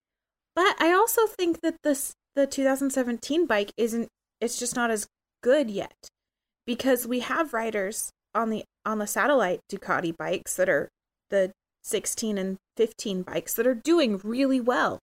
[0.55, 4.07] But I also think that this the 2017 bike isn't
[4.39, 5.07] it's just not as
[5.41, 6.09] good yet
[6.65, 10.89] because we have riders on the on the satellite Ducati bikes that are
[11.29, 11.51] the
[11.83, 14.99] 16 and 15 bikes that are doing really well.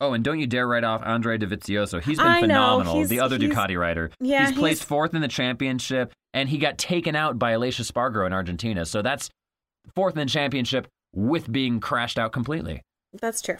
[0.00, 2.02] Oh, and don't you dare write off Andre Dovizioso.
[2.02, 4.10] He's been I phenomenal, he's- the other Ducati rider.
[4.18, 7.78] Yeah, he's placed he's- fourth in the championship, and he got taken out by Aleix
[7.80, 8.86] Espargaro in Argentina.
[8.86, 9.28] So that's
[9.94, 12.80] fourth in the championship with being crashed out completely.
[13.12, 13.58] That's true.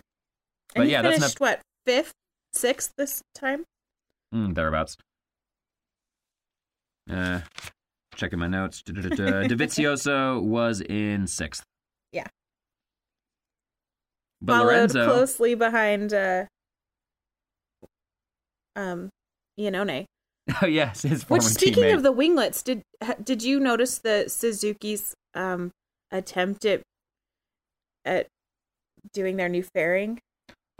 [0.75, 2.13] But And he yeah, that's finished what fifth,
[2.53, 3.65] sixth this time.
[4.35, 4.97] Mm, thereabouts.
[7.11, 7.41] Uh,
[8.15, 8.83] checking my notes.
[8.83, 10.41] Da-da-da-da.
[10.41, 11.65] Was in sixth.
[12.13, 12.27] Yeah.
[14.41, 15.05] But Followed Lorenzo.
[15.07, 16.45] closely behind uh,
[18.77, 19.09] um,
[19.59, 20.05] Iannone.
[20.63, 21.95] Oh, yes, his former Which, speaking teammate.
[21.95, 22.83] of the winglets, did
[23.23, 25.71] did you notice the Suzuki's um
[26.11, 26.83] attempt at
[28.05, 28.27] at
[29.15, 30.19] doing their new fairing?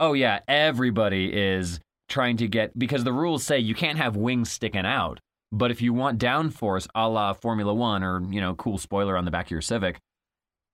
[0.01, 4.51] Oh yeah, everybody is trying to get because the rules say you can't have wings
[4.51, 5.19] sticking out.
[5.51, 9.25] But if you want downforce, a la Formula One, or you know, cool spoiler on
[9.25, 9.97] the back of your Civic,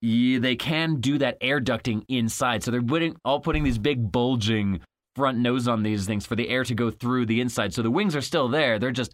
[0.02, 2.64] you, they can do that air ducting inside.
[2.64, 4.82] So they're putting all putting these big bulging
[5.16, 7.74] front nose on these things for the air to go through the inside.
[7.74, 9.12] So the wings are still there; they're just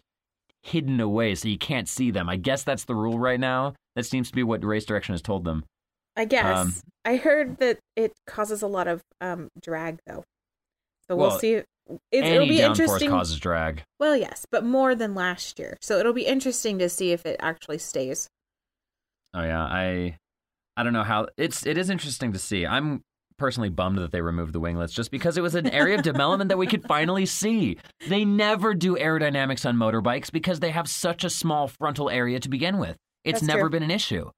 [0.62, 2.28] hidden away, so you can't see them.
[2.28, 3.74] I guess that's the rule right now.
[3.96, 5.64] That seems to be what Race Direction has told them.
[6.16, 6.74] I guess Um,
[7.04, 10.24] I heard that it causes a lot of um drag though,
[11.08, 11.62] so we'll Well, see.
[12.10, 13.10] It, it'll Any be downforce interesting.
[13.10, 13.82] causes drag.
[14.00, 17.36] Well, yes, but more than last year, so it'll be interesting to see if it
[17.40, 18.28] actually stays.
[19.34, 20.16] Oh yeah, I
[20.76, 22.66] I don't know how it's it is interesting to see.
[22.66, 23.02] I'm
[23.36, 26.48] personally bummed that they removed the winglets just because it was an area of development
[26.48, 27.78] that we could finally see.
[28.08, 32.48] They never do aerodynamics on motorbikes because they have such a small frontal area to
[32.48, 32.96] begin with.
[33.24, 33.70] It's That's never true.
[33.70, 34.30] been an issue.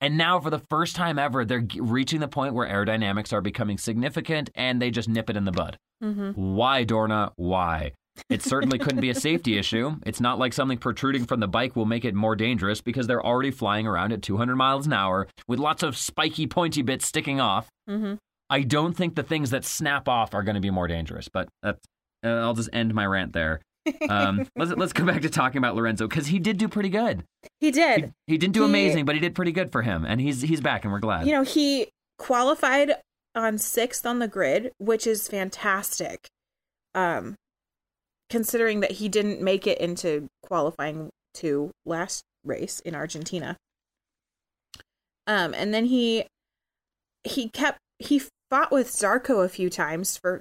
[0.00, 3.40] And now for the first time ever they're g- reaching the point where aerodynamics are
[3.42, 5.76] becoming significant and they just nip it in the bud.
[6.02, 6.32] Mm-hmm.
[6.54, 7.32] Why, Dorna?
[7.36, 7.92] Why?
[8.28, 9.96] It certainly couldn't be a safety issue.
[10.04, 13.24] It's not like something protruding from the bike will make it more dangerous because they're
[13.24, 17.40] already flying around at 200 miles an hour with lots of spiky, pointy bits sticking
[17.40, 17.68] off.
[17.88, 18.14] Mm-hmm.
[18.50, 21.48] I don't think the things that snap off are going to be more dangerous, but
[21.62, 21.78] that's,
[22.24, 23.60] uh, I'll just end my rant there.
[24.08, 27.22] Um, let's, let's go back to talking about Lorenzo because he did do pretty good.
[27.60, 28.12] He He, did.
[28.26, 30.60] he didn't do He- amazing, but he did pretty good for him, and he's he's
[30.60, 31.26] back, and we're glad.
[31.26, 32.92] You know, he qualified
[33.38, 36.28] on sixth on the grid, which is fantastic.
[36.94, 37.36] Um,
[38.30, 43.56] considering that he didn't make it into qualifying to last race in Argentina.
[45.26, 46.24] Um, and then he
[47.24, 50.40] he kept he fought with Zarco a few times for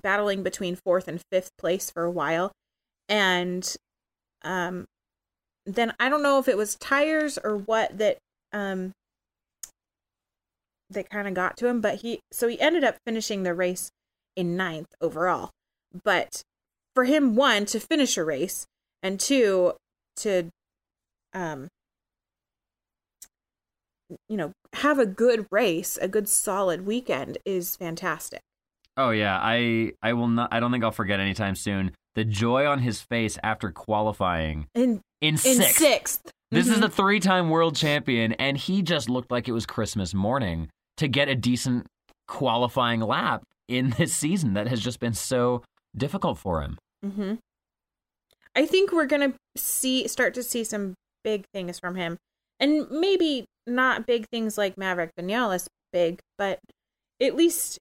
[0.00, 2.52] battling between fourth and fifth place for a while,
[3.08, 3.76] and
[4.42, 4.86] um,
[5.66, 8.18] then I don't know if it was tires or what that
[8.52, 8.92] um
[10.90, 13.90] that kind of got to him, but he so he ended up finishing the race
[14.36, 15.50] in ninth overall.
[16.04, 16.42] But
[16.94, 18.66] for him, one to finish a race,
[19.02, 19.74] and two
[20.16, 20.48] to
[21.32, 21.68] um
[24.28, 28.40] you know have a good race, a good solid weekend is fantastic.
[28.96, 30.52] Oh yeah, I I will not.
[30.52, 35.00] I don't think I'll forget anytime soon the joy on his face after qualifying In
[35.20, 35.78] in in sixth.
[35.80, 36.80] 6th This is Mhm.
[36.80, 40.68] the three-time world champion, and he just looked like it was Christmas morning
[41.00, 41.86] to get a decent
[42.28, 45.62] qualifying lap in this season that has just been so
[45.96, 46.78] difficult for him.
[47.04, 47.34] Mm-hmm.
[48.54, 52.16] I think we're gonna see start to see some big things from him,
[52.58, 56.58] and maybe not big things like Maverick Vinales big, but
[57.20, 57.78] at least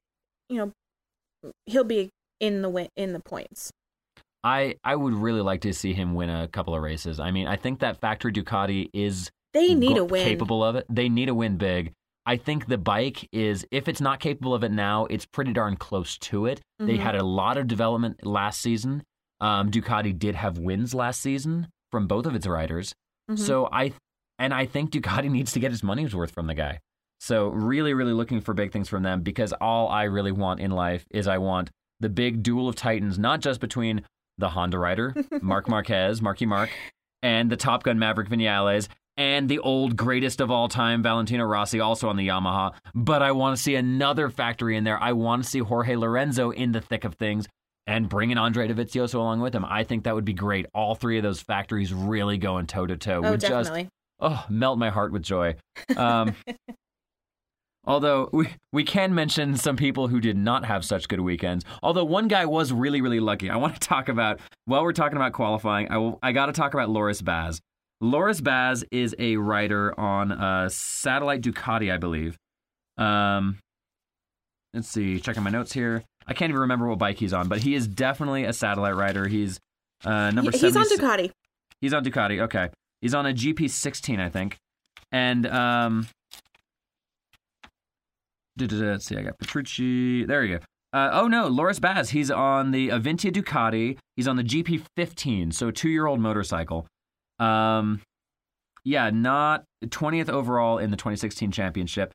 [0.49, 0.71] you know
[1.65, 3.71] he'll be in the win- in the points.
[4.43, 7.19] I I would really like to see him win a couple of races.
[7.19, 10.23] I mean, I think that factory Ducati is They need go- a win.
[10.23, 10.86] capable of it.
[10.89, 11.91] They need a win big.
[12.25, 15.75] I think the bike is, if it's not capable of it now, it's pretty darn
[15.77, 16.62] close to it.
[16.77, 16.99] They Mhm.
[16.99, 19.03] had a lot of development last season.
[19.41, 22.93] Um, Ducati did have wins last season from both of its riders.
[23.32, 23.39] Mhm.
[23.39, 23.93] So I,
[24.38, 26.79] and I think Ducati needs to get his money's worth from the guy.
[27.21, 30.71] So really, really looking for big things from them because all I really want in
[30.71, 34.03] life is I want the big duel of titans, not just between
[34.38, 36.69] the Honda rider, Marc Marquez, Marky Mark,
[37.21, 38.87] and the Top Gun Maverick Vinales,
[39.20, 42.72] and the old greatest of all time, Valentino Rossi, also on the Yamaha.
[42.96, 44.98] But I want to see another factory in there.
[44.98, 47.46] I want to see Jorge Lorenzo in the thick of things
[47.86, 49.65] and bringing Andre Dovizioso along with him.
[49.65, 50.67] I think that would be great.
[50.74, 53.22] All three of those factories really going toe to toe.
[53.26, 53.74] oh, Would just
[54.22, 55.56] oh melt my heart with joy.
[55.98, 56.34] Um,
[57.84, 61.65] although we we can mention some people who did not have such good weekends.
[61.84, 63.50] Although one guy was really really lucky.
[63.50, 65.92] I want to talk about while we're talking about qualifying.
[65.92, 67.60] I will, I got to talk about Loris Baz.
[68.02, 72.37] Loris Baz is a rider on uh, Satellite Ducati, I believe.
[72.97, 73.58] Um,
[74.73, 76.04] let's see, checking my notes here.
[76.27, 79.27] I can't even remember what bike he's on, but he is definitely a satellite rider.
[79.27, 79.60] He's
[80.06, 81.31] uh, number He- he's on Ducati.
[81.81, 82.41] He's on Ducati.
[82.41, 82.69] Okay.
[83.02, 84.58] He's on a GP 16, I think.
[85.12, 86.08] And um
[88.60, 90.25] let's see, I got Petrucci.
[90.25, 90.63] There you go.
[90.91, 92.10] Uh, oh no, Loris Baz.
[92.10, 93.97] He's on the Avintia Ducati.
[94.15, 96.85] He's on the GP 15, so two year old motorcycle.
[97.40, 98.02] Um,
[98.83, 102.12] yeah, not 20th overall in the 2016 championship.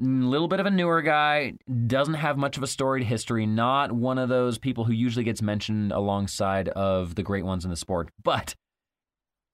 [0.00, 1.54] A little bit of a newer guy,
[1.86, 5.40] doesn't have much of a storied history, not one of those people who usually gets
[5.40, 8.08] mentioned alongside of the great ones in the sport.
[8.22, 8.54] But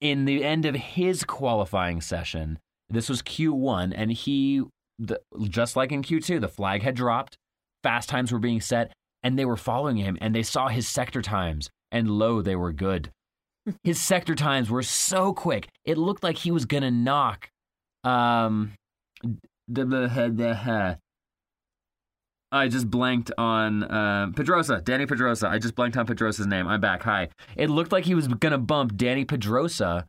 [0.01, 4.63] in the end of his qualifying session, this was Q1, and he,
[4.99, 7.37] the, just like in Q2, the flag had dropped,
[7.83, 11.21] fast times were being set, and they were following him, and they saw his sector
[11.21, 13.11] times, and lo, they were good.
[13.85, 17.51] His sector times were so quick, it looked like he was going to knock
[18.05, 18.73] um,
[19.23, 20.99] the, the, the,
[22.53, 25.49] I just blanked on uh, Pedrosa, Dani Pedrosa.
[25.49, 26.67] I just blanked on Pedrosa's name.
[26.67, 27.03] I'm back.
[27.05, 27.29] Hi.
[27.57, 30.07] It looked like he was going to bump Dani Pedrosa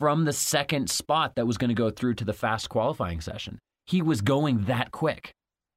[0.00, 3.58] from the second spot that was going to go through to the fast qualifying session.
[3.86, 5.32] He was going that quick.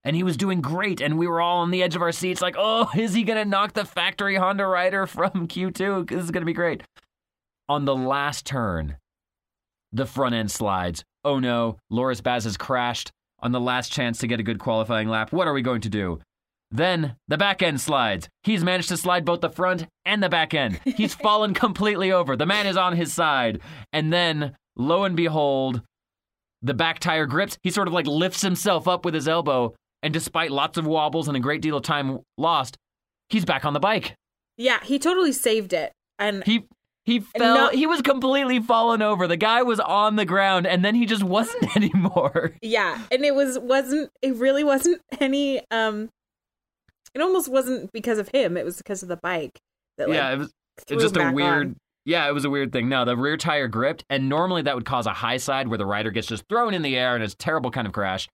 [0.05, 2.39] And he was doing great, and we were all on the edge of our seats,
[2.39, 6.07] like, oh, is he going to knock the factory Honda rider from Q2?
[6.07, 6.83] This is going to be great.
[7.67, 8.97] On the last turn,
[9.91, 11.03] the front end slides.
[11.23, 15.09] Oh no, Loris Baz has crashed on the last chance to get a good qualifying
[15.09, 15.31] lap.
[15.31, 16.19] What are we going to do?
[16.71, 18.27] Then the back end slides.
[18.43, 20.79] He's managed to slide both the front and the back end.
[20.83, 22.35] He's fallen completely over.
[22.35, 23.61] The man is on his side.
[23.93, 25.81] And then, lo and behold,
[26.61, 27.57] the back tire grips.
[27.63, 29.73] He sort of like lifts himself up with his elbow.
[30.03, 32.77] And despite lots of wobbles and a great deal of time lost,
[33.29, 34.15] he's back on the bike.
[34.57, 35.91] Yeah, he totally saved it.
[36.19, 36.65] And he
[37.05, 37.55] he fell.
[37.55, 39.27] No, he was completely fallen over.
[39.27, 42.53] The guy was on the ground, and then he just wasn't anymore.
[42.61, 44.09] Yeah, and it was wasn't.
[44.21, 45.61] It really wasn't any.
[45.69, 46.09] Um,
[47.13, 48.57] it almost wasn't because of him.
[48.57, 49.59] It was because of the bike.
[49.97, 50.53] That, like, yeah, it was.
[50.87, 51.67] It's just a weird.
[51.67, 51.75] On.
[52.05, 52.89] Yeah, it was a weird thing.
[52.89, 55.85] No, the rear tire gripped, and normally that would cause a high side where the
[55.85, 58.27] rider gets just thrown in the air and it's a terrible kind of crash.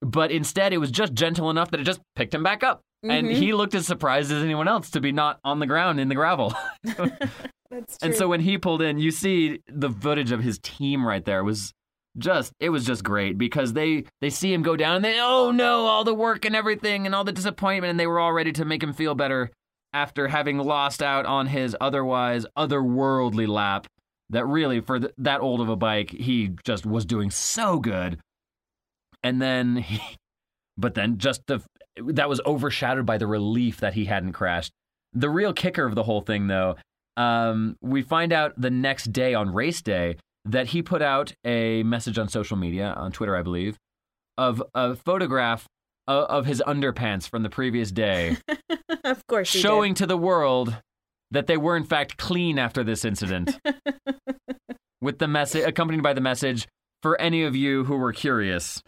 [0.00, 2.82] But instead, it was just gentle enough that it just picked him back up.
[3.04, 3.10] Mm-hmm.
[3.10, 6.08] And he looked as surprised as anyone else to be not on the ground in
[6.08, 6.54] the gravel.
[8.02, 11.42] And so when he pulled in, you see the footage of his team right there.
[11.44, 11.72] Was
[12.16, 15.50] just it was just great because they they see him go down and they oh
[15.50, 18.52] no all the work and everything and all the disappointment and they were all ready
[18.52, 19.50] to make him feel better
[19.92, 23.88] after having lost out on his otherwise otherworldly lap
[24.30, 28.18] that really for th- that old of a bike he just was doing so good.
[29.22, 30.00] And then he,
[30.76, 31.62] but then just the
[31.96, 34.72] that was overshadowed by the relief that he hadn't crashed.
[35.12, 36.76] The real kicker of the whole thing though
[37.16, 41.82] um, we find out the next day on race day that he put out a
[41.82, 43.78] message on social media, on Twitter, I believe,
[44.36, 45.66] of a photograph
[46.06, 48.36] of, of his underpants from the previous day.
[49.04, 50.76] of course, showing to the world
[51.30, 53.58] that they were in fact clean after this incident.
[55.04, 56.66] with the message accompanied by the message
[57.02, 58.82] for any of you who were curious.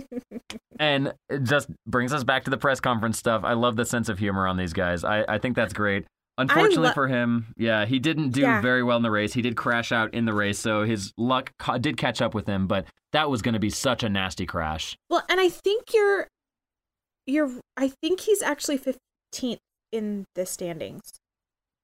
[0.78, 3.42] and it just brings us back to the press conference stuff.
[3.44, 5.02] I love the sense of humor on these guys.
[5.02, 6.06] I, I think that's great.
[6.38, 8.60] Unfortunately lo- for him, yeah, he didn't do yeah.
[8.60, 9.32] very well in the race.
[9.32, 12.46] He did crash out in the race, so his luck ca- did catch up with
[12.46, 12.68] him.
[12.68, 14.96] But that was going to be such a nasty crash.
[15.10, 16.28] Well, and I think you're,
[17.26, 17.50] you're.
[17.76, 19.60] I think he's actually fifteenth
[19.90, 21.02] in the standings.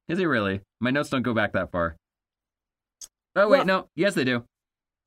[0.09, 0.61] Is he really?
[0.81, 1.97] My notes don't go back that far.
[3.35, 3.89] Oh wait, well, no.
[3.97, 4.45] Yes, they do.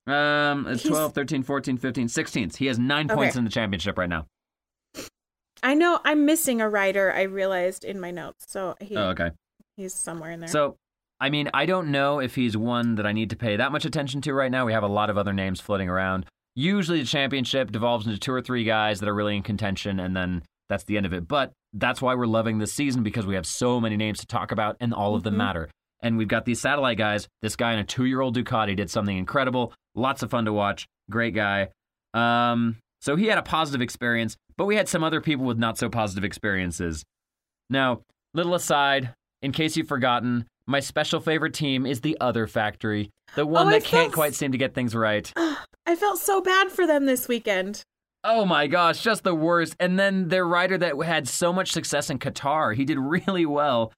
[0.08, 2.56] Um, it's 12, 13, 14, 15, 16th.
[2.56, 4.26] He has nine points in the championship right now.
[5.64, 7.14] I know I'm missing a writer.
[7.14, 8.46] I realized in my notes.
[8.48, 9.32] So he, oh, okay.
[9.76, 10.50] He's somewhere in there.
[10.50, 10.78] So,
[11.20, 13.86] I mean, I don't know if he's one that I need to pay that much
[13.86, 14.66] attention to right now.
[14.66, 16.26] We have a lot of other names floating around.
[16.56, 20.16] Usually, the championship devolves into two or three guys that are really in contention, and
[20.16, 21.28] then that's the end of it.
[21.28, 24.52] But that's why we're loving this season because we have so many names to talk
[24.52, 25.40] about, and all of them mm-hmm.
[25.40, 25.70] matter.
[26.02, 27.28] And we've got these satellite guys.
[27.42, 29.74] This guy in a two-year-old Ducati did something incredible.
[29.96, 30.88] Lots of fun to watch.
[31.10, 31.70] Great guy.
[32.14, 32.78] Um,
[33.08, 35.88] so he had a positive experience, but we had some other people with not so
[35.88, 37.06] positive experiences.
[37.70, 38.02] Now,
[38.34, 43.46] little aside, in case you've forgotten, my special favorite team is the other factory, the
[43.46, 45.32] one oh, that can't quite seem to get things right.
[45.38, 47.82] I felt so bad for them this weekend.
[48.26, 49.78] Oh my gosh, just the worst.
[49.80, 53.94] And then their rider that had so much success in Qatar, he did really well.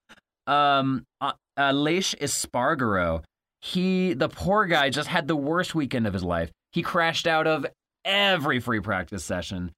[0.46, 3.24] Um, uh, uh, Aleix Espargaro,
[3.60, 6.52] he, the poor guy, just had the worst weekend of his life.
[6.74, 7.66] He crashed out of
[8.06, 9.72] every free practice session.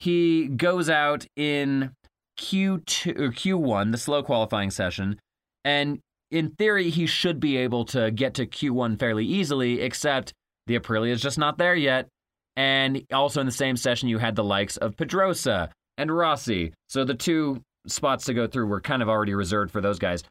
[0.00, 1.92] He goes out in
[2.38, 5.18] Q2 or Q1, the slow qualifying session,
[5.64, 6.00] and
[6.30, 10.32] in theory he should be able to get to Q1 fairly easily, except
[10.66, 12.08] the Aprilia is just not there yet.
[12.56, 16.72] And also in the same session you had the likes of Pedrosa and Rossi.
[16.88, 20.22] So the two spots to go through were kind of already reserved for those guys.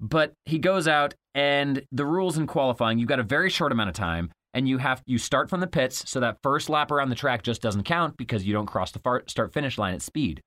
[0.00, 3.90] But he goes out, and the rules in qualifying, you've got a very short amount
[3.90, 7.08] of time, and you have you start from the pits, so that first lap around
[7.08, 10.02] the track just doesn't count because you don't cross the far, start finish line at
[10.02, 10.40] speed.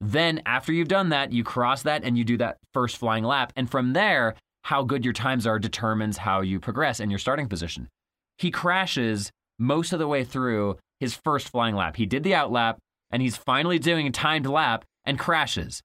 [0.00, 3.52] Then after you've done that, you cross that and you do that first flying lap,
[3.56, 4.34] and from there,
[4.64, 7.88] how good your times are determines how you progress and your starting position.
[8.38, 11.96] He crashes most of the way through his first flying lap.
[11.96, 12.78] He did the out lap,
[13.10, 15.82] and he's finally doing a timed lap and crashes.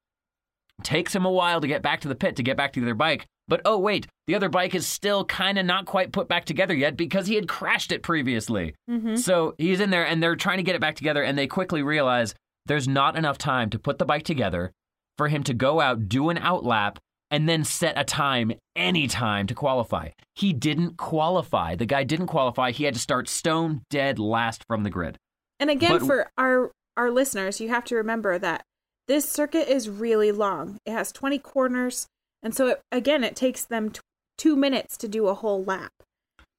[0.84, 2.86] Takes him a while to get back to the pit to get back to the
[2.86, 3.25] other bike.
[3.47, 6.75] But oh, wait, the other bike is still kind of not quite put back together
[6.75, 8.75] yet because he had crashed it previously.
[8.89, 9.15] Mm-hmm.
[9.15, 11.82] So he's in there and they're trying to get it back together, and they quickly
[11.82, 14.71] realize there's not enough time to put the bike together
[15.17, 16.99] for him to go out, do an out lap,
[17.32, 20.09] and then set a time any time to qualify.
[20.36, 21.75] He didn't qualify.
[21.75, 22.71] The guy didn't qualify.
[22.71, 25.17] He had to start stone dead last from the grid.
[25.59, 28.63] And again, But- for our our listeners, you have to remember that
[29.08, 30.78] this circuit is really long.
[30.86, 32.08] It has 20 corners,
[32.43, 34.01] and so it, again, it takes them t-
[34.38, 35.91] two minutes to do a whole lap.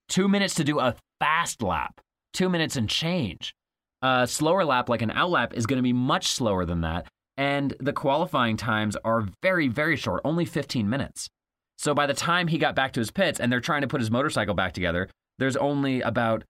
[0.09, 2.01] two minutes to do a fast lap,
[2.32, 3.53] two minutes and change.
[4.01, 7.07] A slower lap, like an out lap, is going to be much slower than that.
[7.36, 11.28] And the qualifying times are very, very short, only 15 minutes.
[11.76, 14.01] So by the time he got back to his pits and they're trying to put
[14.01, 16.42] his motorcycle back together, there's only about,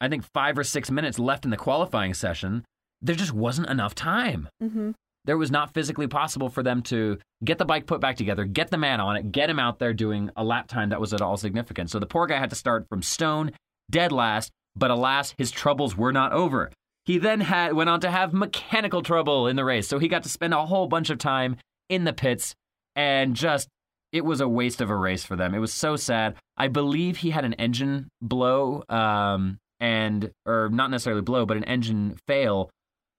[0.00, 2.64] I think, five or six minutes left in the qualifying session.
[3.00, 4.90] There just wasn't enough time Mm-hmm.
[5.26, 8.70] There was not physically possible for them to get the bike put back together, get
[8.70, 11.20] the man on it, get him out there doing a lap time that was at
[11.20, 11.90] all significant.
[11.90, 13.52] So the poor guy had to start from stone,
[13.90, 16.70] dead last, but alas, his troubles were not over.
[17.04, 20.22] He then had went on to have mechanical trouble in the race, so he got
[20.24, 21.56] to spend a whole bunch of time
[21.88, 22.54] in the pits
[22.94, 23.68] and just
[24.12, 25.54] it was a waste of a race for them.
[25.54, 26.36] It was so sad.
[26.56, 31.64] I believe he had an engine blow um and or not necessarily blow, but an
[31.64, 32.70] engine fail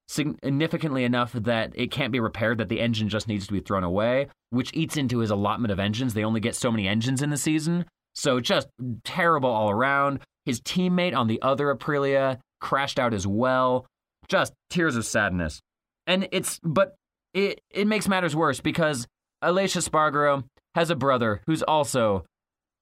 [0.07, 3.83] significantly enough that it can't be repaired, that the engine just needs to be thrown
[3.83, 6.13] away, which eats into his allotment of engines.
[6.13, 7.85] They only get so many engines in the season.
[8.15, 8.67] So just
[9.03, 10.21] terrible all around.
[10.45, 13.85] His teammate on the other Aprilia crashed out as well.
[14.27, 15.59] Just tears of sadness.
[16.07, 16.95] And it's, but
[17.33, 19.07] it, it makes matters worse because
[19.43, 20.43] Aleix Espargaro
[20.73, 22.25] has a brother who's also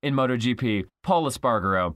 [0.04, 1.96] in MotoGP, Pol Espargaro.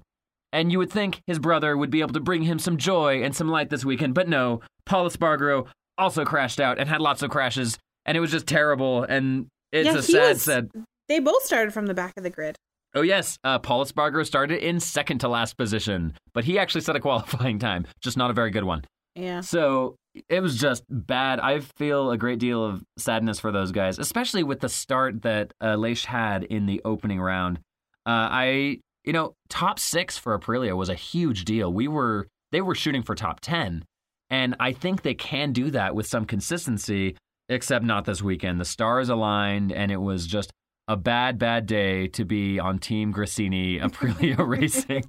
[0.51, 3.35] And you would think his brother would be able to bring him some joy and
[3.35, 4.61] some light this weekend, but no.
[4.85, 9.03] Pol Espargaro also crashed out and had lots of crashes, and it was just terrible.
[9.03, 10.69] And it's Yeah, a sad, was- sad.
[11.07, 12.55] They both started from the back of the grid.
[12.95, 16.95] Oh yes, uh, Pol Espargaro started in second to last position, but he actually set
[16.95, 18.83] a qualifying time, just not a very good one.
[19.15, 19.41] Yeah.
[19.41, 19.95] So
[20.29, 21.39] it was just bad.
[21.39, 25.51] I feel a great deal of sadness for those guys, especially with the start that
[25.61, 27.57] uh, Aleix had in the opening round.
[28.07, 31.71] Uh, I, you know, top six for Aprilia was a huge deal.
[31.71, 33.85] We were they were shooting for top ten,
[34.29, 37.15] and I think they can do that with some consistency.
[37.51, 38.61] Except not this weekend.
[38.61, 40.51] The stars aligned, and it was just
[40.89, 45.03] a bad, bad day to be on Team Gresini Aprilia Racing.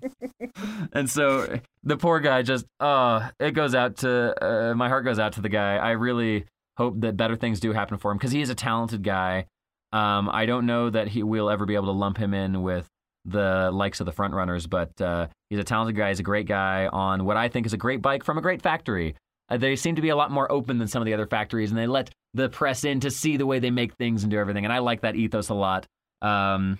[0.92, 5.18] and so the poor guy just, uh, it goes out to, uh, my heart goes
[5.18, 5.76] out to the guy.
[5.76, 6.44] I really
[6.76, 9.46] hope that better things do happen for him because he is a talented guy.
[9.90, 12.86] Um, I don't know that he will ever be able to lump him in with
[13.24, 16.08] the likes of the front runners, but uh, he's a talented guy.
[16.08, 18.62] He's a great guy on what I think is a great bike from a great
[18.62, 19.14] factory.
[19.48, 21.70] Uh, they seem to be a lot more open than some of the other factories,
[21.70, 24.38] and they let the press in to see the way they make things and do
[24.38, 24.64] everything.
[24.64, 25.86] And I like that ethos a lot.
[26.22, 26.78] Um,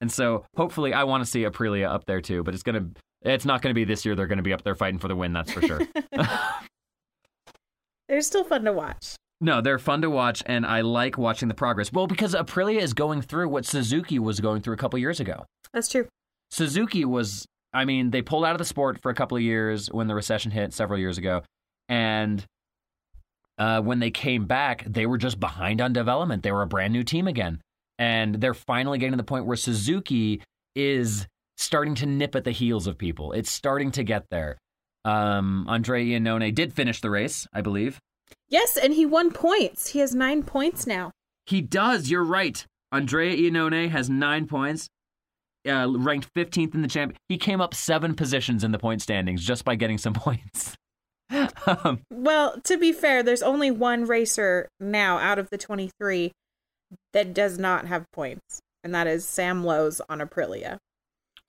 [0.00, 2.42] and so hopefully, I want to see Aprilia up there too.
[2.42, 2.88] But it's gonna,
[3.22, 4.14] it's not gonna be this year.
[4.14, 5.32] They're gonna be up there fighting for the win.
[5.32, 5.80] That's for sure.
[8.08, 9.16] They're still fun to watch.
[9.40, 11.92] No, they're fun to watch, and I like watching the progress.
[11.92, 15.44] Well, because Aprilia is going through what Suzuki was going through a couple years ago.
[15.72, 16.08] That's true.
[16.50, 19.88] Suzuki was, I mean, they pulled out of the sport for a couple of years
[19.88, 21.42] when the recession hit several years ago.
[21.88, 22.44] And
[23.58, 26.42] uh, when they came back, they were just behind on development.
[26.42, 27.60] They were a brand new team again.
[27.98, 30.42] And they're finally getting to the point where Suzuki
[30.74, 31.26] is
[31.56, 33.32] starting to nip at the heels of people.
[33.32, 34.58] It's starting to get there.
[35.04, 37.98] Um, Andre Iannone did finish the race, I believe.
[38.48, 39.88] Yes, and he won points.
[39.88, 41.10] He has nine points now.
[41.46, 42.10] He does.
[42.10, 42.64] You're right.
[42.92, 44.88] Andrea Iannone has nine points,
[45.68, 47.16] uh, ranked 15th in the champ.
[47.28, 50.74] He came up seven positions in the point standings just by getting some points.
[51.66, 56.32] um, Well, to be fair, there's only one racer now out of the 23
[57.12, 60.78] that does not have points, and that is Sam Lowes on Aprilia.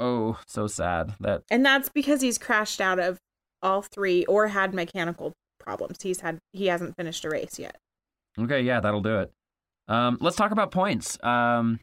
[0.02, 1.44] oh, so sad that.
[1.50, 3.18] And that's because he's crashed out of
[3.62, 5.32] all three or had mechanical
[5.70, 5.98] problems.
[6.02, 7.78] He's had he hasn't finished a race yet.
[8.40, 9.32] Okay, yeah, that'll do it.
[9.88, 11.18] Um, let's talk about points.
[11.24, 11.80] Um,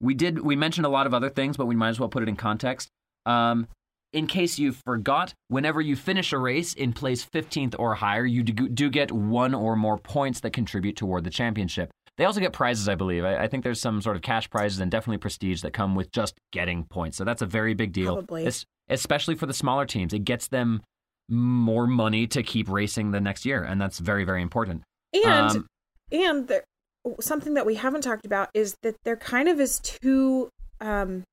[0.00, 2.22] we did we mentioned a lot of other things, but we might as well put
[2.22, 2.88] it in context.
[3.24, 3.66] Um,
[4.12, 8.42] in case you forgot, whenever you finish a race in place 15th or higher, you
[8.44, 11.90] do, do get one or more points that contribute toward the championship.
[12.16, 13.24] They also get prizes, I believe.
[13.24, 16.12] I, I think there's some sort of cash prizes and definitely prestige that come with
[16.12, 17.18] just getting points.
[17.18, 18.14] So that's a very big deal.
[18.14, 18.48] Probably.
[18.88, 20.14] Especially for the smaller teams.
[20.14, 20.82] It gets them
[21.28, 24.82] more money to keep racing the next year, and that's very, very important.
[25.12, 25.66] And Um,
[26.12, 26.64] and there,
[27.20, 30.48] something that we haven't talked about is that there kind of is two
[30.80, 31.24] um,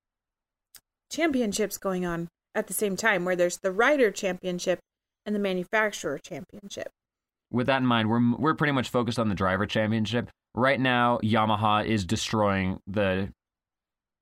[1.11, 4.79] championships going on at the same time, where there's the rider championship
[5.25, 6.89] and the manufacturer championship.
[7.51, 11.19] with that in mind, we're we're pretty much focused on the driver championship right now.
[11.23, 13.29] Yamaha is destroying the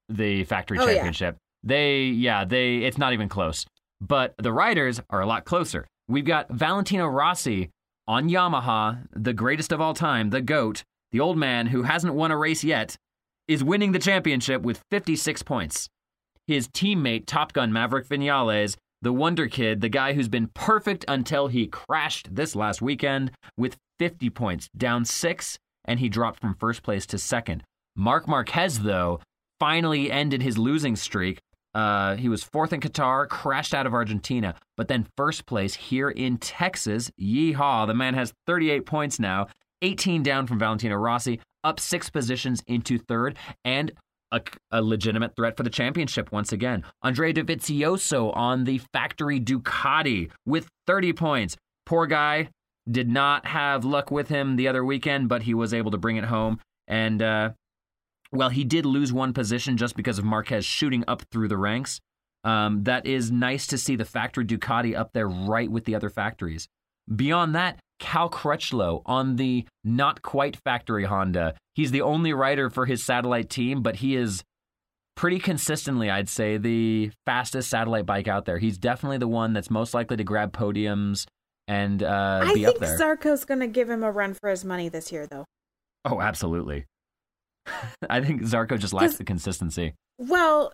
[0.09, 0.95] the factory Oh, yeah.
[0.95, 1.37] championship.
[1.63, 3.65] They yeah they it's not even close.
[4.01, 5.87] But the riders are a lot closer.
[6.07, 7.69] We've got Valentino Rossi
[8.07, 12.31] on Yamaha, the greatest of all time, the goat, the old man who hasn't won
[12.31, 12.97] a race yet,
[13.47, 15.87] is winning the championship with 56 points.
[16.47, 21.47] His teammate, Top Gun Maverick Vinales, the Wonder Kid, the guy who's been perfect until
[21.47, 26.83] he crashed this last weekend with 50 points, down six, and he dropped from first
[26.83, 27.63] place to second.
[27.95, 29.19] Marc Marquez, though,
[29.59, 31.39] finally ended his losing streak.
[31.73, 36.09] Uh, he was fourth in Qatar, crashed out of Argentina, but then first place here
[36.09, 37.11] in Texas.
[37.19, 37.87] Yeehaw!
[37.87, 39.47] The man has 38 points now,
[39.81, 43.91] 18 down from Valentino Rossi, up six positions into third, and
[44.31, 44.41] a,
[44.71, 46.83] a legitimate threat for the championship once again.
[47.03, 51.57] Andre Dovizioso on the factory Ducati with 30 points.
[51.85, 52.49] Poor guy
[52.89, 56.17] did not have luck with him the other weekend, but he was able to bring
[56.17, 56.59] it home.
[56.87, 57.51] And, uh,
[58.31, 61.99] well, he did lose one position just because of Marquez shooting up through the ranks.
[62.43, 66.09] Um, that is nice to see the factory Ducati up there right with the other
[66.09, 66.67] factories.
[67.13, 71.55] Beyond that, Cal Crutchlow on the not quite factory Honda.
[71.75, 74.43] He's the only rider for his satellite team, but he is
[75.15, 78.57] pretty consistently, I'd say, the fastest satellite bike out there.
[78.57, 81.27] He's definitely the one that's most likely to grab podiums
[81.67, 82.97] and uh, I be up think there.
[82.97, 85.45] Zarco's going to give him a run for his money this year, though.
[86.05, 86.85] oh, absolutely.
[88.09, 89.93] I think Zarco just lacks the consistency.
[90.17, 90.71] Well,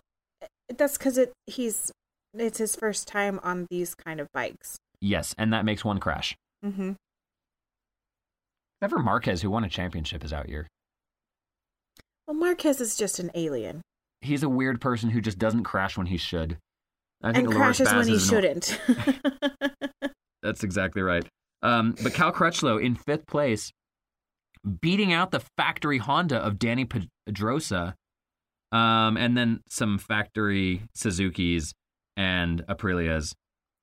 [0.76, 1.92] that's because it he's
[2.34, 4.78] it's his first time on these kind of bikes.
[5.00, 6.36] Yes, and that makes one crash.
[6.64, 6.92] Mm-hmm.
[8.80, 10.66] Never Marquez, who won a championship, is out here.
[12.26, 13.82] Well, Marquez is just an alien
[14.20, 16.58] He's a weird person who just doesn't crash when he should.
[17.22, 18.80] I think and crashes when he shouldn't.
[20.42, 21.26] That's exactly right.
[21.62, 23.70] Um, but Cal Crutchlow in fifth place,
[24.80, 26.88] beating out the factory Honda of Dani
[27.26, 27.94] Pedrosa,
[28.72, 31.72] um, and then some factory Suzuki's
[32.16, 33.34] and Aprilias.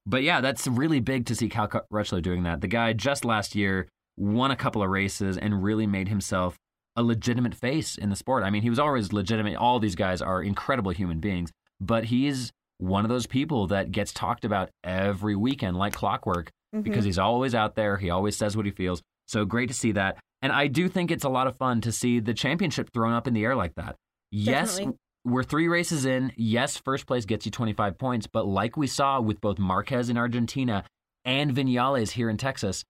[0.05, 2.61] But yeah, that's really big to see Cal Crutchlow doing that.
[2.61, 6.57] The guy just last year won a couple of races and really made himself
[6.95, 8.43] a legitimate face in the sport.
[8.43, 9.55] I mean, he was always legitimate.
[9.55, 11.51] All these guys are incredible human beings,
[11.81, 16.83] but he's one of those people that gets talked about every weekend like clockwork Mhm.
[16.83, 17.97] because he's always out there.
[17.97, 19.01] He always says what he feels.
[19.27, 20.17] So great to see that.
[20.45, 23.25] And I do think it's a lot of fun to see the championship thrown up
[23.25, 23.95] in the air like that.
[24.29, 24.79] Yes,
[25.23, 26.33] we're three races in.
[26.37, 28.27] Yes, first place gets you 25 points.
[28.27, 30.83] But like we saw with both Marquez in Argentina
[31.25, 32.83] and Vinales here in Texas,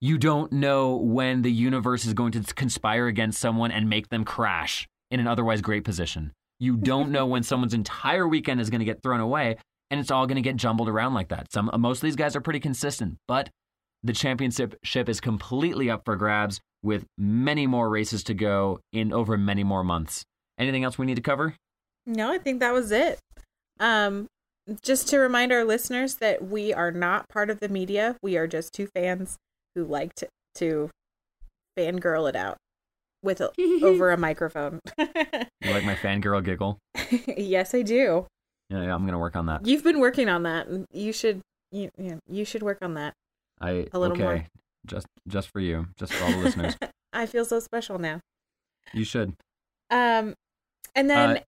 [0.00, 4.24] you don't know when the universe is going to conspire against someone and make them
[4.24, 6.30] crash in an otherwise great position.
[6.60, 9.56] You don't know when someone's entire weekend is going to get thrown away
[9.90, 11.50] and it's all going to get jumbled around like that.
[11.50, 13.50] Some most of these guys are pretty consistent, but
[14.02, 19.12] the championship ship is completely up for grabs with many more races to go in
[19.12, 20.24] over many more months.
[20.58, 21.54] Anything else we need to cover?
[22.06, 23.18] No, I think that was it.
[23.78, 24.26] Um,
[24.82, 28.16] just to remind our listeners that we are not part of the media.
[28.22, 29.36] We are just two fans
[29.74, 30.90] who like to, to
[31.78, 32.56] fangirl it out
[33.22, 33.50] with a,
[33.82, 34.80] over a microphone.
[35.64, 36.78] You like my fangirl giggle?
[37.36, 38.26] yes, I do.
[38.68, 39.64] Yeah, yeah I'm going to work on that.
[39.64, 40.66] You've been working on that.
[40.90, 41.40] You should
[41.70, 43.14] you you, you should work on that.
[43.62, 44.22] I A little okay.
[44.22, 44.46] more.
[44.86, 46.76] Just just for you, just for all the listeners.
[47.12, 48.20] I feel so special now.
[48.92, 49.34] You should.
[49.90, 50.34] Um,
[50.94, 51.40] and then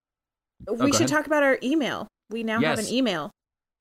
[0.67, 1.07] oh, we go should ahead.
[1.09, 2.07] talk about our email.
[2.29, 3.31] We now have an email.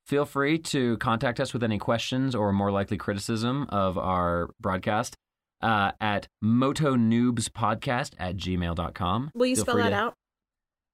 [0.07, 5.14] Feel free to contact us with any questions or more likely criticism of our broadcast
[5.62, 9.30] uh, at motonoobspodcast at gmail.com.
[9.35, 10.14] Will you Feel spell that to- out?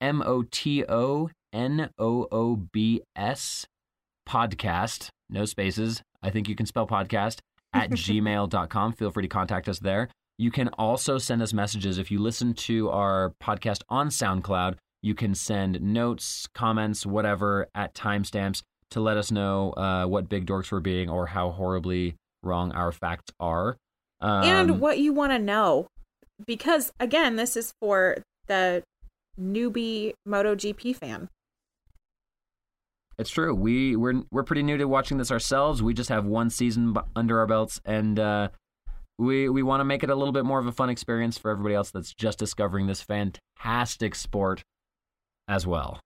[0.01, 3.67] M O T O N O O B S
[4.29, 6.03] podcast, no spaces.
[6.23, 7.39] I think you can spell podcast
[7.73, 8.93] at gmail.com.
[8.93, 10.09] Feel free to contact us there.
[10.39, 11.99] You can also send us messages.
[11.99, 17.95] If you listen to our podcast on SoundCloud, you can send notes, comments, whatever at
[17.95, 22.73] timestamps to let us know uh, what big dorks we're being or how horribly wrong
[22.73, 23.77] our facts are.
[24.21, 25.87] Um, and what you want to know.
[26.47, 28.83] Because again, this is for the
[29.39, 31.29] newbie MotoGP fan.
[33.21, 33.55] It's true.
[33.55, 35.83] We we're we're pretty new to watching this ourselves.
[35.83, 38.49] We just have one season under our belts, and uh,
[39.19, 41.51] we we want to make it a little bit more of a fun experience for
[41.51, 44.63] everybody else that's just discovering this fantastic sport
[45.49, 46.01] as well.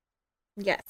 [0.57, 0.83] Yes.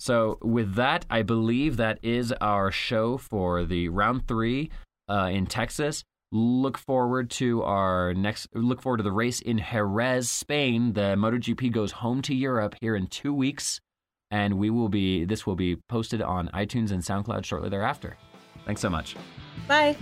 [0.00, 4.68] So with that, I believe that is our show for the round three
[5.08, 6.02] uh, in Texas.
[6.32, 8.48] Look forward to our next.
[8.52, 10.94] Look forward to the race in Jerez, Spain.
[10.94, 13.80] The MotoGP goes home to Europe here in two weeks,
[14.30, 15.24] and we will be.
[15.24, 18.16] This will be posted on iTunes and SoundCloud shortly thereafter.
[18.66, 19.16] Thanks so much.
[19.66, 19.96] Bye.